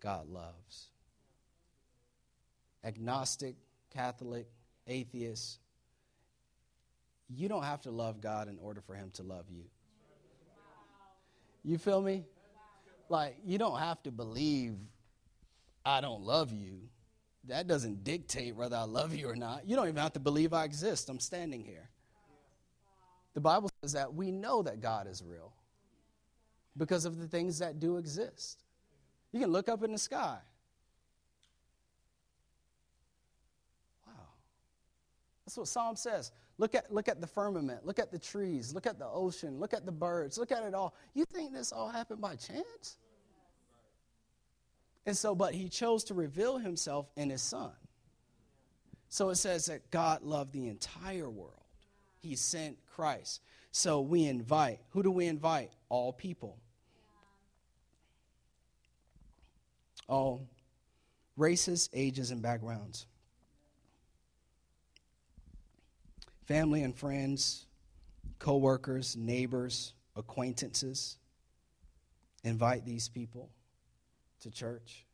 [0.00, 0.88] God loves.
[2.82, 3.54] Agnostic,
[3.92, 4.46] Catholic,
[4.86, 5.58] atheist,
[7.28, 9.64] you don't have to love God in order for Him to love you.
[11.62, 12.24] You feel me?
[13.10, 14.72] Like, you don't have to believe
[15.84, 16.78] I don't love you.
[17.48, 19.68] That doesn't dictate whether I love you or not.
[19.68, 21.10] You don't even have to believe I exist.
[21.10, 21.90] I'm standing here.
[23.34, 25.52] The Bible says that we know that God is real
[26.76, 28.62] because of the things that do exist.
[29.32, 30.38] You can look up in the sky.
[34.06, 34.12] Wow.
[35.44, 36.30] That's what Psalm says.
[36.56, 37.84] Look at, look at the firmament.
[37.84, 38.72] Look at the trees.
[38.72, 39.58] Look at the ocean.
[39.58, 40.38] Look at the birds.
[40.38, 40.94] Look at it all.
[41.14, 42.98] You think this all happened by chance?
[45.06, 47.72] And so, but he chose to reveal himself in his son.
[49.08, 51.63] So it says that God loved the entire world
[52.24, 53.42] he sent Christ.
[53.70, 54.80] So we invite.
[54.90, 55.70] Who do we invite?
[55.90, 56.56] All people.
[60.08, 60.48] All
[61.36, 63.06] races, ages, and backgrounds.
[66.46, 67.66] Family and friends,
[68.38, 71.18] co workers, neighbors, acquaintances.
[72.42, 73.50] Invite these people
[74.40, 75.04] to church.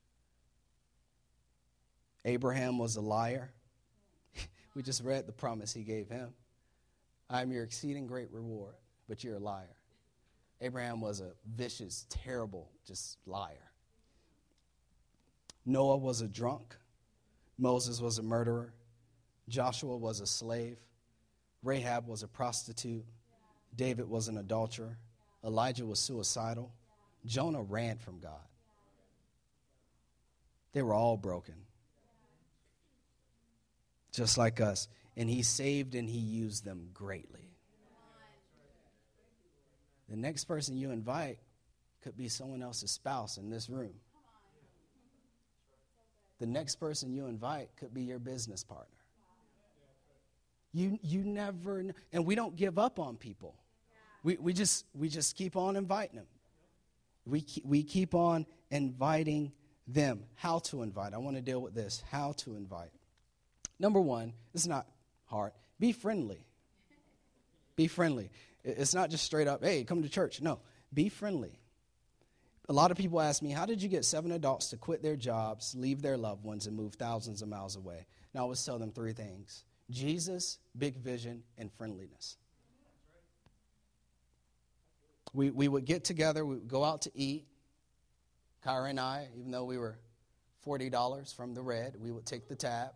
[2.25, 3.53] Abraham was a liar.
[4.75, 6.35] we just read the promise he gave him.
[7.31, 8.75] I am your exceeding great reward,
[9.09, 9.77] but you're a liar.
[10.61, 13.71] Abraham was a vicious, terrible, just liar.
[15.65, 16.77] Noah was a drunk.
[17.57, 18.73] Moses was a murderer.
[19.49, 20.79] Joshua was a slave.
[21.63, 23.05] Rahab was a prostitute.
[23.77, 24.99] David was an adulterer.
[25.45, 26.73] Elijah was suicidal.
[27.25, 28.41] Jonah ran from God.
[30.73, 31.55] They were all broken,
[34.13, 34.89] just like us.
[35.21, 37.53] And he saved and he used them greatly.
[40.09, 41.39] The next person you invite
[42.03, 43.93] could be someone else's spouse in this room.
[46.39, 48.97] The next person you invite could be your business partner.
[50.73, 53.57] You, you never, and we don't give up on people.
[54.23, 56.29] We, we, just, we just keep on inviting them.
[57.27, 59.53] We, we keep on inviting
[59.87, 60.25] them.
[60.37, 61.13] How to invite.
[61.13, 62.03] I want to deal with this.
[62.11, 62.93] How to invite.
[63.79, 64.87] Number one, it's not
[65.31, 65.53] hard.
[65.79, 66.45] Be friendly.
[67.77, 68.31] Be friendly.
[68.65, 70.43] It's not just straight up, hey, come to church.
[70.43, 70.61] No,
[70.93, 71.59] be friendly.
[72.69, 75.17] A lot of people ask me, how did you get seven adults to quit their
[75.17, 78.07] jobs, leave their loved ones, and move thousands of miles away?
[78.33, 82.37] And I always tell them three things Jesus, big vision, and friendliness.
[85.33, 87.47] We, we would get together, we would go out to eat.
[88.65, 89.99] Kyra and I, even though we were
[90.67, 92.91] $40 from the red, we would take the tab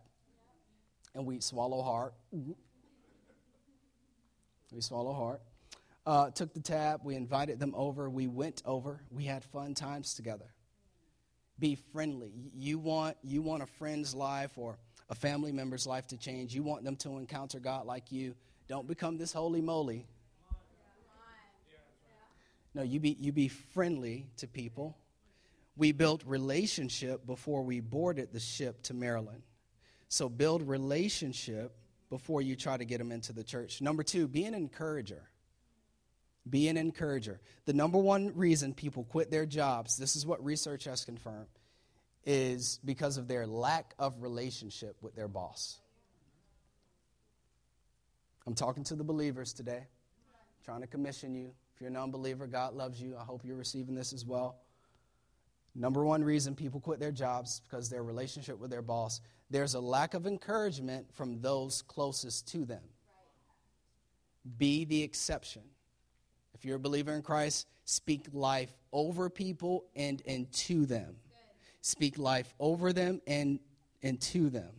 [1.15, 2.11] and we'd swallow hard.
[4.71, 5.39] We swallow hard.
[6.05, 10.13] Uh, took the tab, we invited them over, we went over, we had fun times
[10.13, 10.53] together.
[11.57, 12.31] Be friendly.
[12.53, 14.77] You want, you want a friend's life or
[15.09, 16.53] a family member's life to change.
[16.53, 18.35] You want them to encounter God like you.
[18.67, 20.05] Don't become this holy moly.
[22.73, 24.97] No, you be, you be friendly to people.
[25.77, 29.41] We built relationship before we boarded the ship to Maryland.
[30.15, 31.75] So build relationship
[32.09, 33.81] before you try to get them into the church.
[33.81, 35.27] Number two, be an encourager.
[36.49, 37.41] Be an encourager.
[37.65, 41.49] The number one reason people quit their jobs, this is what research has confirmed,
[42.25, 45.81] is because of their lack of relationship with their boss.
[48.47, 49.85] I'm talking to the believers today,
[50.63, 51.51] trying to commission you.
[51.75, 53.17] If you're a non believer, God loves you.
[53.19, 54.61] I hope you're receiving this as well.
[55.75, 59.19] Number one reason people quit their jobs because their relationship with their boss.
[59.49, 62.81] There's a lack of encouragement from those closest to them.
[64.57, 65.63] Be the exception.
[66.53, 71.17] If you're a believer in Christ, speak life over people and into them.
[71.81, 73.59] Speak life over them and
[74.01, 74.71] into them.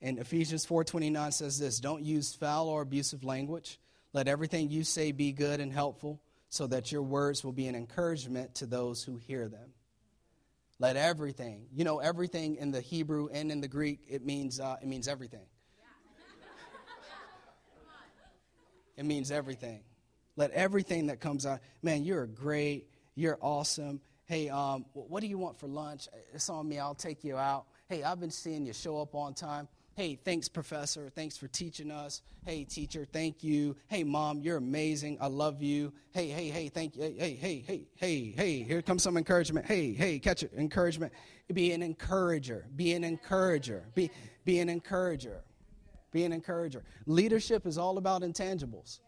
[0.00, 3.80] And Ephesians 4:29 says this, don't use foul or abusive language.
[4.12, 6.20] Let everything you say be good and helpful
[6.52, 9.70] so that your words will be an encouragement to those who hear them.
[10.78, 14.76] Let everything, you know, everything in the Hebrew and in the Greek, it means, uh,
[14.82, 15.46] it means everything.
[18.98, 19.80] it means everything.
[20.36, 24.02] Let everything that comes out, man, you're great, you're awesome.
[24.26, 26.06] Hey, um, what do you want for lunch?
[26.34, 27.64] It's on me, I'll take you out.
[27.88, 29.68] Hey, I've been seeing you show up on time.
[29.94, 31.10] Hey, thanks, professor.
[31.14, 32.22] Thanks for teaching us.
[32.46, 33.76] Hey, teacher, thank you.
[33.88, 35.18] Hey, mom, you're amazing.
[35.20, 35.92] I love you.
[36.12, 37.02] Hey, hey, hey, thank you.
[37.02, 38.62] Hey, hey, hey, hey, hey, hey.
[38.62, 39.66] Here comes some encouragement.
[39.66, 40.52] Hey, hey, catch it.
[40.56, 41.12] Encouragement.
[41.52, 42.66] Be an encourager.
[42.74, 43.84] Be an encourager.
[43.94, 44.10] Be,
[44.46, 45.42] be an encourager.
[46.10, 46.84] Be an encourager.
[47.04, 49.00] Leadership is all about intangibles.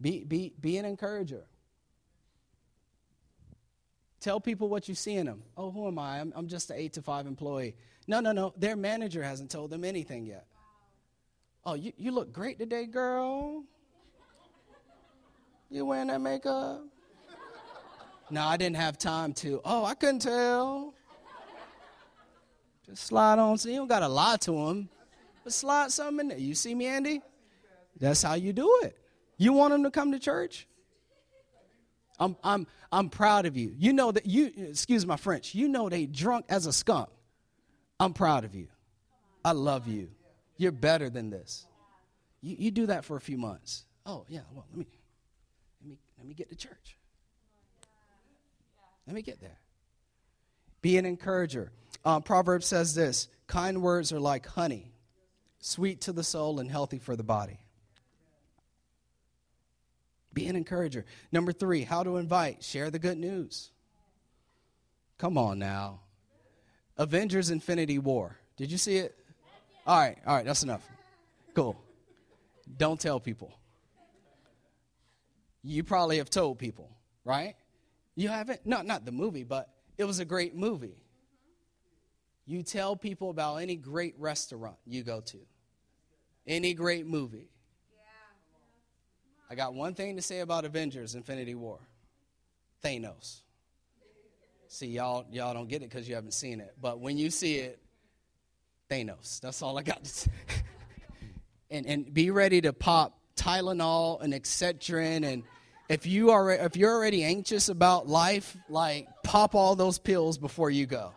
[0.00, 1.46] Be, be, be an encourager.
[4.20, 5.42] Tell people what you see in them.
[5.56, 6.20] Oh, who am I?
[6.20, 7.74] I'm, I'm just an 8 to 5 employee.
[8.06, 8.52] No, no, no.
[8.56, 10.46] Their manager hasn't told them anything yet.
[11.64, 13.64] Oh, you, you look great today, girl.
[15.70, 16.82] You wearing that makeup?
[18.30, 19.60] No, I didn't have time to.
[19.64, 20.94] Oh, I couldn't tell.
[22.86, 23.56] Just slide on.
[23.58, 24.88] So you don't got to lie to them,
[25.44, 26.38] but slide something in there.
[26.38, 27.22] You see me, Andy?
[27.98, 28.96] That's how you do it.
[29.36, 30.66] You want them to come to church?
[32.20, 33.74] I'm, I'm, I'm proud of you.
[33.76, 37.08] You know that you, excuse my French, you know they drunk as a skunk.
[37.98, 38.68] I'm proud of you.
[39.44, 40.10] I love you.
[40.58, 41.66] You're better than this.
[42.42, 43.86] You, you do that for a few months.
[44.04, 44.86] Oh, yeah, well, let me,
[45.80, 46.98] let me, let me get to church.
[49.06, 49.58] Let me get there.
[50.82, 51.72] Be an encourager.
[52.04, 54.92] Um, Proverbs says this kind words are like honey,
[55.58, 57.60] sweet to the soul and healthy for the body.
[60.32, 61.04] Be an encourager.
[61.32, 62.62] Number three, how to invite.
[62.62, 63.70] Share the good news.
[65.18, 66.00] Come on now.
[66.96, 68.36] Avengers Infinity War.
[68.56, 69.16] Did you see it?
[69.86, 70.86] All right, all right, that's enough.
[71.54, 71.76] Cool.
[72.76, 73.52] Don't tell people.
[75.62, 76.90] You probably have told people,
[77.24, 77.54] right?
[78.14, 78.64] You haven't?
[78.64, 79.68] No, not the movie, but
[79.98, 80.96] it was a great movie.
[82.46, 85.38] You tell people about any great restaurant you go to,
[86.46, 87.48] any great movie.
[89.50, 91.80] I got one thing to say about Avengers Infinity War
[92.84, 93.40] Thanos.
[94.68, 96.72] See, y'all, y'all don't get it because you haven't seen it.
[96.80, 97.80] But when you see it,
[98.88, 99.40] Thanos.
[99.40, 100.30] That's all I got to say.
[101.70, 105.24] and, and be ready to pop Tylenol and Excedrin.
[105.24, 105.42] And
[105.88, 110.70] if, you are, if you're already anxious about life, like pop all those pills before
[110.70, 111.12] you go.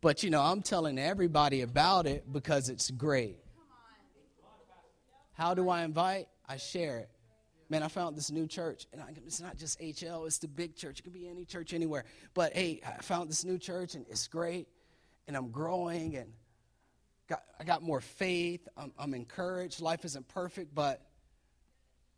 [0.00, 3.43] But you know, I'm telling everybody about it because it's great.
[5.34, 6.28] How do I invite?
[6.48, 7.10] I share it.
[7.68, 10.76] Man, I found this new church, and I, it's not just HL, it's the big
[10.76, 11.00] church.
[11.00, 12.04] It can be any church anywhere.
[12.34, 14.68] But hey, I found this new church, and it's great,
[15.26, 16.32] and I'm growing, and
[17.28, 18.68] got, I got more faith.
[18.76, 19.80] I'm, I'm encouraged.
[19.80, 21.00] Life isn't perfect, but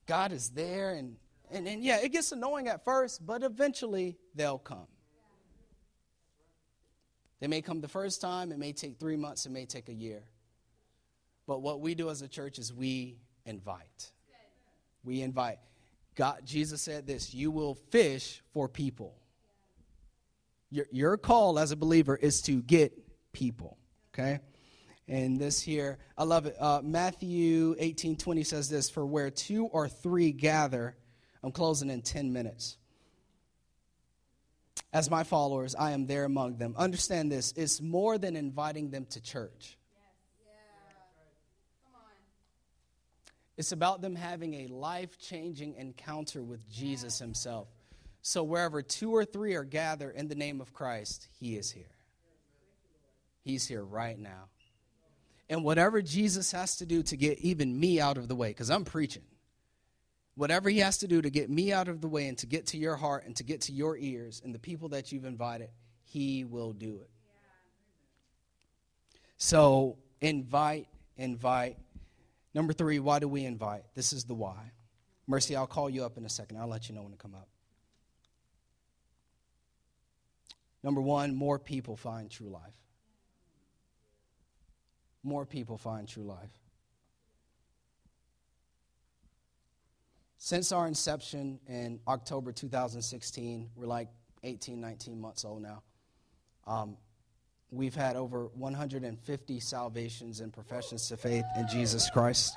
[0.06, 1.16] God is there, and,
[1.50, 4.88] and, and yeah, it gets annoying at first, but eventually they'll come.
[7.40, 9.94] They may come the first time, it may take three months, it may take a
[9.94, 10.24] year.
[11.46, 14.10] But what we do as a church is we invite.
[15.04, 15.58] We invite.
[16.14, 19.16] God, Jesus said this you will fish for people.
[20.70, 22.92] Your, your call as a believer is to get
[23.32, 23.78] people,
[24.12, 24.40] okay?
[25.06, 26.56] And this here, I love it.
[26.58, 30.96] Uh, Matthew 18 20 says this For where two or three gather,
[31.44, 32.78] I'm closing in 10 minutes
[34.96, 36.74] as my followers, I am there among them.
[36.76, 39.76] Understand this it's more than inviting them to church.
[43.56, 47.68] It's about them having a life changing encounter with Jesus Himself.
[48.22, 51.96] So, wherever two or three are gathered in the name of Christ, He is here.
[53.42, 54.48] He's here right now.
[55.48, 58.70] And whatever Jesus has to do to get even me out of the way, because
[58.70, 59.22] I'm preaching,
[60.34, 62.66] whatever he has to do to get me out of the way and to get
[62.66, 65.70] to your heart and to get to your ears and the people that you've invited,
[66.04, 67.10] he will do it.
[69.38, 71.78] So invite, invite.
[72.56, 73.82] Number three, why do we invite?
[73.94, 74.72] This is the why.
[75.26, 76.56] Mercy, I'll call you up in a second.
[76.56, 77.48] I'll let you know when to come up.
[80.82, 82.72] Number one, more people find true life.
[85.22, 86.48] More people find true life.
[90.38, 94.08] Since our inception in October 2016, we're like
[94.44, 95.82] 18, 19 months old now.
[96.66, 96.96] Um,
[97.70, 102.56] we've had over 150 salvations and professions to faith in Jesus Christ.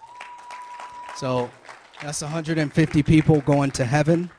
[1.17, 1.49] So
[2.01, 4.29] that's 150 people going to heaven.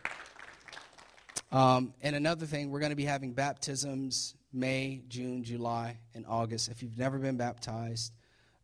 [1.52, 6.68] Um, and another thing, we're going to be having baptisms May, June, July, and August.
[6.68, 8.12] If you've never been baptized,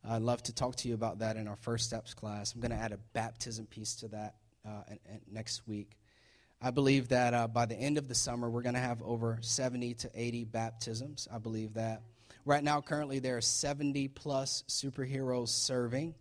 [0.08, 2.54] I'd love to talk to you about that in our first steps class.
[2.54, 4.36] I'm going to add a baptism piece to that
[4.66, 4.82] uh,
[5.30, 5.98] next week.
[6.60, 9.38] I believe that uh, by the end of the summer, we're going to have over
[9.42, 11.28] 70 to 80 baptisms.
[11.32, 12.02] I believe that.
[12.44, 16.14] Right now, currently, there are 70 plus superheroes serving.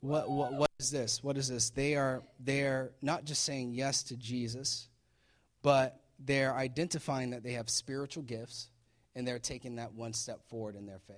[0.00, 1.22] What, what, what is this?
[1.22, 1.70] What is this?
[1.70, 4.88] They are, they are not just saying yes to Jesus,
[5.62, 8.70] but they're identifying that they have spiritual gifts
[9.14, 11.16] and they're taking that one step forward in their faith.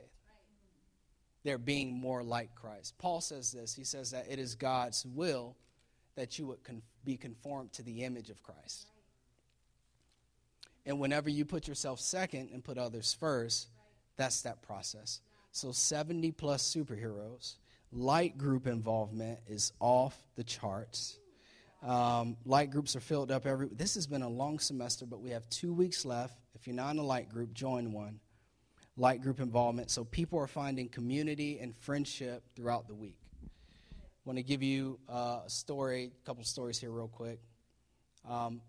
[1.44, 2.94] They're being more like Christ.
[2.98, 3.74] Paul says this.
[3.74, 5.56] He says that it is God's will
[6.16, 8.86] that you would con- be conformed to the image of Christ.
[10.84, 13.68] And whenever you put yourself second and put others first,
[14.16, 15.20] that's that process.
[15.52, 17.56] So 70 plus superheroes.
[17.92, 21.18] Light group involvement is off the charts.
[21.82, 23.68] Um, light groups are filled up every.
[23.68, 26.38] This has been a long semester, but we have two weeks left.
[26.54, 28.20] If you're not in a light group, join one.
[28.96, 29.90] Light group involvement.
[29.90, 33.21] So people are finding community and friendship throughout the week
[34.24, 37.40] want to give you uh, a story, a couple stories here, real quick.
[38.28, 38.60] Um,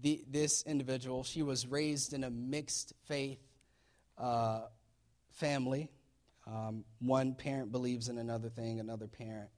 [0.00, 3.40] the, this individual, she was raised in a mixed faith
[4.18, 4.62] uh,
[5.30, 5.90] family.
[6.46, 9.48] Um, one parent believes in another thing, another parent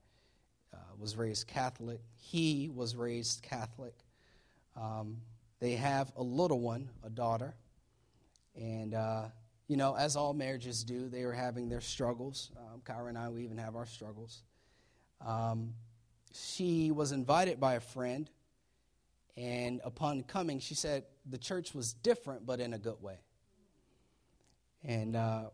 [0.73, 1.99] uh, was raised Catholic.
[2.15, 3.95] He was raised Catholic.
[4.79, 5.17] Um,
[5.59, 7.55] they have a little one, a daughter.
[8.55, 9.25] And, uh,
[9.67, 12.51] you know, as all marriages do, they are having their struggles.
[12.57, 14.43] Um, Kyra and I, we even have our struggles.
[15.21, 15.73] Um,
[16.33, 18.29] she was invited by a friend,
[19.37, 23.17] and upon coming, she said the church was different, but in a good way.
[24.83, 25.45] And uh,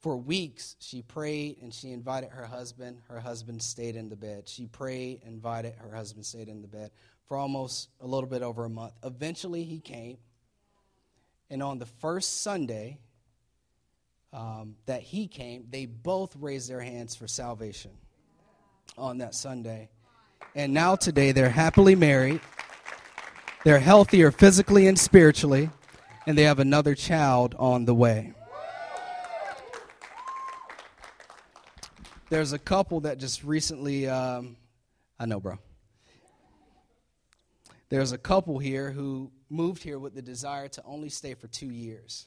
[0.00, 3.00] for weeks, she prayed and she invited her husband.
[3.08, 4.48] Her husband stayed in the bed.
[4.48, 6.90] She prayed, invited, her husband stayed in the bed
[7.26, 8.94] for almost a little bit over a month.
[9.04, 10.16] Eventually, he came.
[11.50, 12.98] And on the first Sunday
[14.32, 17.90] um, that he came, they both raised their hands for salvation
[18.96, 19.88] on that Sunday.
[20.54, 22.40] And now today they're happily married.
[23.64, 25.70] They're healthier physically and spiritually.
[26.26, 28.34] and they have another child on the way.
[32.28, 34.58] There's a couple that just recently, um,
[35.18, 35.58] I know, bro.
[37.88, 41.70] There's a couple here who moved here with the desire to only stay for two
[41.70, 42.26] years.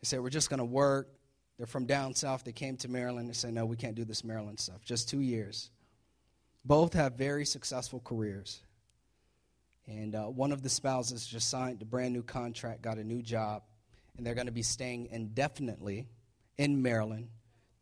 [0.00, 1.10] They said, We're just going to work.
[1.58, 2.44] They're from down south.
[2.44, 3.28] They came to Maryland.
[3.28, 4.84] and said, No, we can't do this Maryland stuff.
[4.84, 5.70] Just two years.
[6.64, 8.60] Both have very successful careers.
[9.86, 13.22] And uh, one of the spouses just signed a brand new contract, got a new
[13.22, 13.62] job,
[14.16, 16.08] and they're going to be staying indefinitely
[16.58, 17.28] in Maryland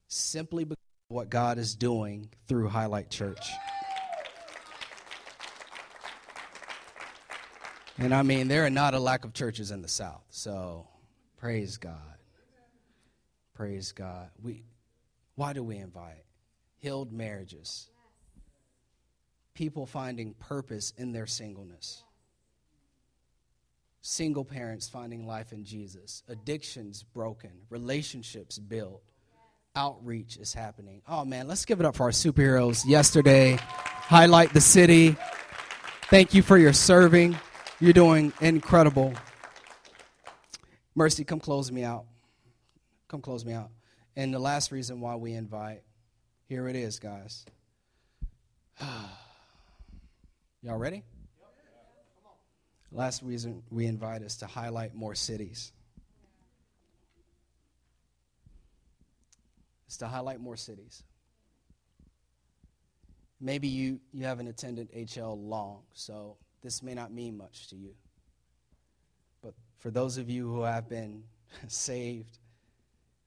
[0.06, 0.76] simply because
[1.10, 3.50] of what God is doing through Highlight Church.
[7.96, 10.24] And I mean, there are not a lack of churches in the South.
[10.30, 10.86] So
[11.38, 12.13] praise God.
[13.55, 14.30] Praise God.
[14.42, 14.64] We,
[15.36, 16.24] why do we invite?
[16.78, 17.88] Healed marriages.
[19.55, 22.02] People finding purpose in their singleness.
[24.02, 26.24] Single parents finding life in Jesus.
[26.28, 27.50] Addictions broken.
[27.70, 29.02] Relationships built.
[29.76, 31.02] Outreach is happening.
[31.09, 33.57] Oh man, let's give it up for our superheroes yesterday.
[33.61, 35.16] Highlight the city.
[36.11, 37.36] Thank you for your serving.
[37.80, 39.14] You're doing incredible.
[40.94, 42.05] Mercy, come close me out.
[43.14, 43.70] Come close me out.
[44.16, 45.82] And the last reason why we invite,
[46.48, 47.46] here it is, guys.
[50.62, 51.04] Y'all ready?
[52.90, 55.70] Last reason we invite is to highlight more cities.
[59.86, 61.04] It's to highlight more cities.
[63.40, 67.94] Maybe you, you haven't attended HL long, so this may not mean much to you.
[69.40, 71.22] But for those of you who have been
[71.68, 72.38] saved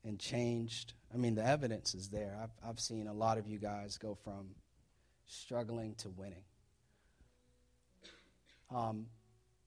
[0.07, 2.37] and changed, I mean, the evidence is there.
[2.41, 4.55] I've, I've seen a lot of you guys go from
[5.25, 6.43] struggling to winning.
[8.73, 9.07] Um,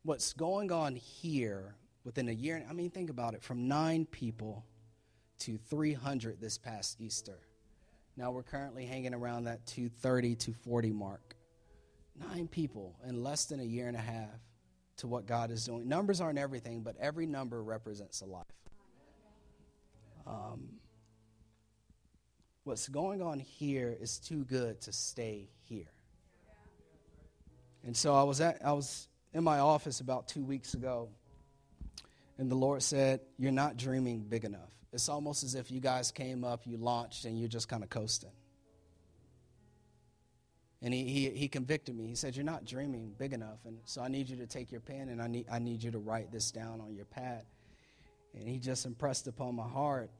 [0.03, 1.75] what's going on here
[2.05, 4.65] within a year, I mean, think about it from nine people
[5.41, 7.39] to 300 this past Easter.
[8.17, 11.37] Now we're currently hanging around that 230 to 40 mark.
[12.19, 14.41] Nine people in less than a year and a half
[14.99, 15.89] to what God is doing.
[15.89, 18.45] Numbers aren't everything, but every number represents a life.
[20.27, 20.69] Um,
[22.65, 25.91] what's going on here is too good to stay here.
[27.85, 31.09] And so I was at I was in my office about two weeks ago,
[32.37, 36.11] and the Lord said, "You're not dreaming big enough." It's almost as if you guys
[36.11, 38.33] came up, you launched, and you're just kind of coasting.
[40.83, 42.07] And he, he, he convicted me.
[42.07, 43.59] He said, You're not dreaming big enough.
[43.67, 45.91] And so I need you to take your pen and I need, I need you
[45.91, 47.45] to write this down on your pad.
[48.35, 50.11] And he just impressed upon my heart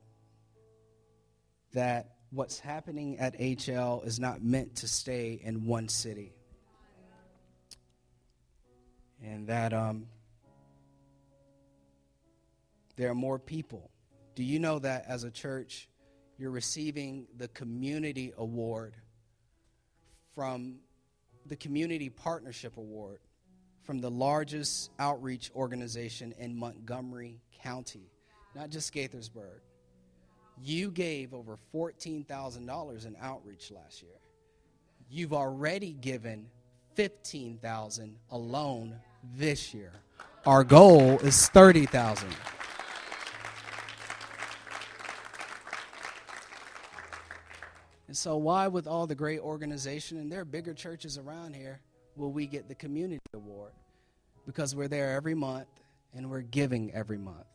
[1.73, 6.33] that what's happening at HL is not meant to stay in one city.
[9.23, 10.07] And that um,
[12.97, 13.91] there are more people.
[14.35, 15.89] Do you know that as a church,
[16.39, 18.95] you're receiving the Community Award?
[20.35, 20.77] from
[21.47, 23.21] the Community Partnership Award
[23.83, 28.11] from the largest outreach organization in Montgomery County,
[28.55, 29.61] not just Gaithersburg.
[30.63, 34.21] You gave over $14,000 in outreach last year.
[35.09, 36.47] You've already given
[36.95, 38.97] 15,000 alone
[39.37, 39.93] this year.
[40.47, 42.29] Our goal is 30,000.
[48.07, 51.81] And so, why, with all the great organization, and there are bigger churches around here,
[52.21, 53.73] will we get the community award?
[54.47, 55.69] Because we're there every month
[56.15, 57.47] and we're giving every month.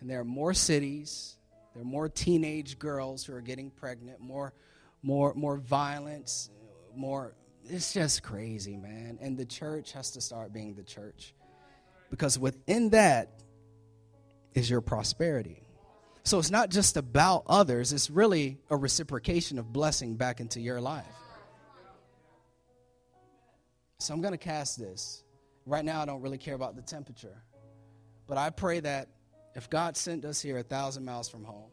[0.00, 1.36] And there are more cities,
[1.72, 4.54] there are more teenage girls who are getting pregnant, more,
[5.02, 6.50] more, more violence,
[6.94, 7.34] more.
[7.64, 9.18] It's just crazy, man.
[9.20, 11.34] And the church has to start being the church.
[12.10, 13.30] Because within that
[14.54, 15.62] is your prosperity.
[16.22, 20.80] So it's not just about others, it's really a reciprocation of blessing back into your
[20.80, 21.04] life.
[24.04, 25.24] So I'm going to cast this.
[25.64, 27.42] Right now, I don't really care about the temperature.
[28.26, 29.08] But I pray that
[29.54, 31.70] if God sent us here a thousand miles from home,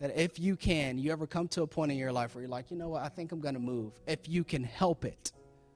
[0.00, 2.50] that if you can, you ever come to a point in your life where you're
[2.50, 3.92] like, you know what, I think I'm going to move.
[4.06, 5.32] If you can help it,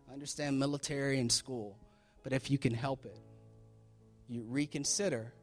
[0.09, 1.76] I understand military and school,
[2.22, 3.18] but if you can help it,
[4.28, 5.34] you reconsider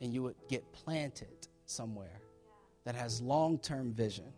[0.00, 2.22] and you would get planted somewhere
[2.84, 4.32] that has long term vision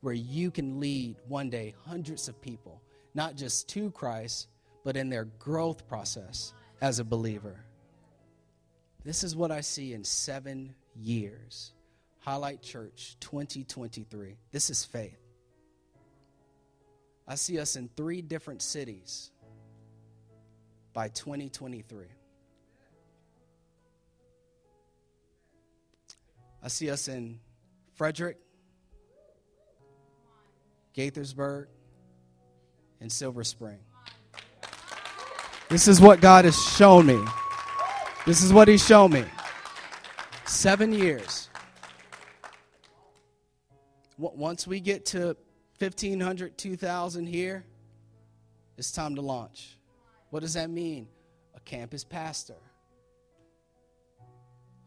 [0.00, 2.82] where you can lead one day hundreds of people,
[3.14, 4.48] not just to Christ,
[4.84, 7.64] but in their growth process as a believer.
[9.04, 11.72] This is what I see in seven years.
[12.20, 14.36] Highlight Church 2023.
[14.52, 15.18] This is faith.
[17.26, 19.30] I see us in three different cities
[20.92, 22.06] by 2023.
[26.64, 27.40] I see us in
[27.94, 28.38] Frederick,
[30.96, 31.66] Gaithersburg,
[33.02, 33.78] and Silver Spring.
[35.68, 37.20] This is what God has shown me.
[38.26, 39.24] This is what He's shown me.
[40.46, 41.50] Seven years.
[44.16, 45.36] Once we get to
[45.78, 47.64] 1,500, 2,000 here,
[48.78, 49.76] it's time to launch.
[50.30, 51.08] What does that mean?
[51.56, 52.54] A campus pastor,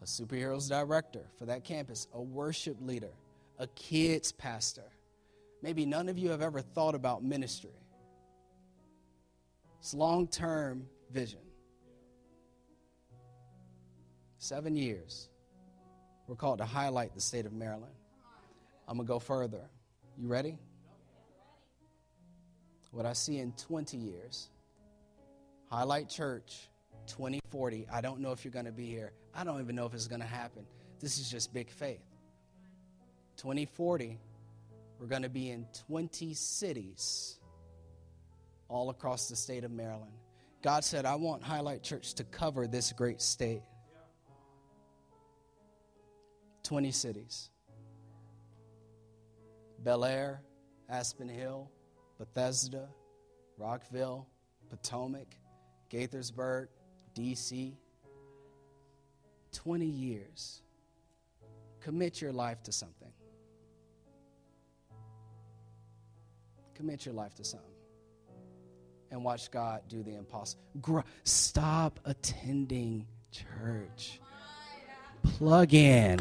[0.02, 3.12] a superheroes director for that campus, a worship leader,
[3.60, 4.90] a kids pastor.
[5.62, 7.72] Maybe none of you have ever thought about ministry.
[9.86, 11.42] It's long term vision.
[14.40, 15.30] Seven years.
[16.28, 17.94] We're called to highlight the state of Maryland.
[18.88, 19.62] I'm going to go further.
[20.18, 20.58] You ready?
[22.90, 24.50] What I see in 20 years.
[25.70, 26.68] Highlight Church
[27.06, 27.86] 2040.
[27.94, 29.12] I don't know if you're going to be here.
[29.36, 30.66] I don't even know if it's going to happen.
[31.00, 32.02] This is just big faith.
[33.38, 34.18] 2040,
[35.00, 37.40] we're going to be in 20 cities
[38.68, 40.14] all across the state of Maryland.
[40.62, 43.62] God said, I want Highlight Church to cover this great state.
[46.64, 47.52] 20 cities
[49.84, 50.42] Bel Air,
[50.90, 51.70] Aspen Hill,
[52.18, 52.90] Bethesda,
[53.58, 54.28] Rockville,
[54.70, 55.28] Potomac,
[55.92, 56.68] Gaithersburg,
[57.14, 57.78] D.C.
[59.52, 60.64] 20 years.
[61.82, 63.12] Commit your life to something.
[66.74, 67.75] Commit your life to something.
[69.16, 70.62] And watch God do the impossible.
[71.24, 74.20] Stop attending church.
[75.24, 76.20] Plug in.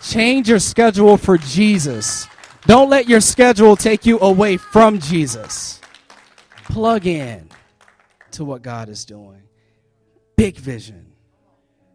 [0.00, 2.28] Change your schedule for Jesus.
[2.64, 5.80] Don't let your schedule take you away from Jesus.
[6.66, 7.48] Plug in
[8.30, 9.42] to what God is doing.
[10.36, 11.10] Big vision.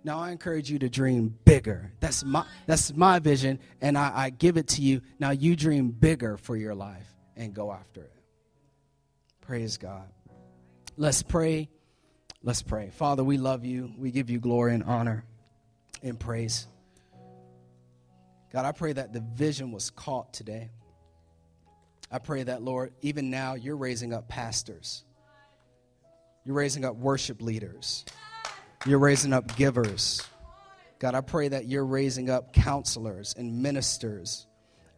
[0.03, 1.93] Now I encourage you to dream bigger.
[2.01, 4.99] That's my that's my vision, and I, I give it to you.
[5.19, 8.20] Now you dream bigger for your life and go after it.
[9.51, 10.07] Praise God.
[10.95, 11.67] Let's pray.
[12.41, 12.89] Let's pray.
[12.89, 13.91] Father, we love you.
[13.97, 15.25] We give you glory and honor
[16.01, 16.67] and praise.
[18.53, 20.71] God, I pray that the vision was caught today.
[22.09, 25.03] I pray that, Lord, even now you're raising up pastors,
[26.45, 28.05] you're raising up worship leaders,
[28.85, 30.23] you're raising up givers.
[30.97, 34.47] God, I pray that you're raising up counselors and ministers.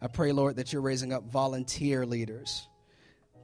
[0.00, 2.68] I pray, Lord, that you're raising up volunteer leaders.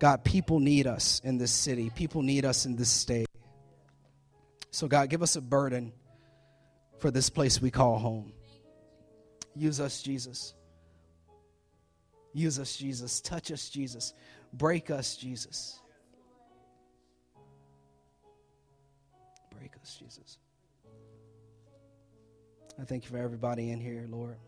[0.01, 3.29] God, people need us in this city, people need us in this state.
[4.71, 5.93] So, God, give us a burden
[6.99, 8.33] for this place we call home.
[9.55, 10.55] Use us, Jesus.
[12.33, 13.21] Use us, Jesus.
[13.21, 14.15] Touch us, Jesus.
[14.55, 15.79] Break us, Jesus.
[19.59, 20.39] Break us, Jesus.
[22.81, 24.39] I thank you for everybody in here, Lord.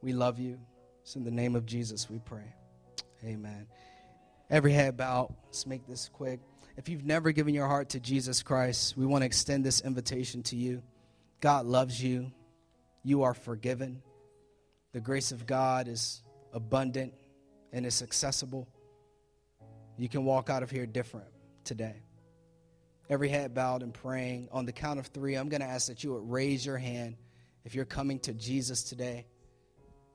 [0.00, 0.58] We love you.
[1.02, 2.54] It's in the name of Jesus we pray.
[3.24, 3.66] Amen.
[4.48, 5.34] Every head bowed.
[5.46, 6.40] Let's make this quick.
[6.76, 10.42] If you've never given your heart to Jesus Christ, we want to extend this invitation
[10.44, 10.82] to you.
[11.40, 12.30] God loves you.
[13.02, 14.02] You are forgiven.
[14.92, 16.22] The grace of God is
[16.52, 17.14] abundant
[17.72, 18.68] and it's accessible.
[19.98, 21.28] You can walk out of here different
[21.64, 22.02] today.
[23.08, 24.48] Every head bowed and praying.
[24.52, 27.16] On the count of three, I'm going to ask that you would raise your hand
[27.64, 29.26] if you're coming to Jesus today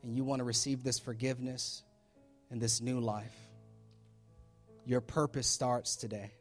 [0.03, 1.83] and you want to receive this forgiveness
[2.49, 3.35] and this new life.
[4.85, 6.31] Your purpose starts today.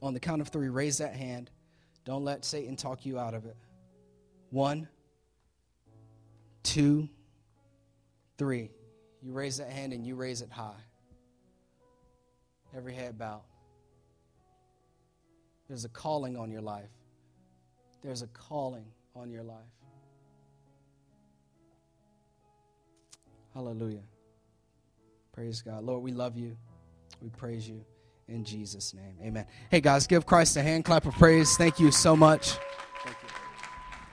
[0.00, 1.50] On the count of three, raise that hand.
[2.04, 3.56] Don't let Satan talk you out of it.
[4.50, 4.88] One,
[6.62, 7.08] two,
[8.38, 8.70] three.
[9.22, 10.80] You raise that hand and you raise it high.
[12.76, 13.42] Every head bowed.
[15.68, 16.90] There's a calling on your life.
[18.02, 19.58] There's a calling on your life.
[23.54, 24.02] Hallelujah.
[25.32, 25.84] Praise God.
[25.84, 26.56] Lord, we love you.
[27.22, 27.84] We praise you
[28.26, 29.14] in Jesus' name.
[29.22, 29.46] Amen.
[29.70, 31.56] Hey, guys, give Christ a hand clap of praise.
[31.56, 32.56] Thank you so much.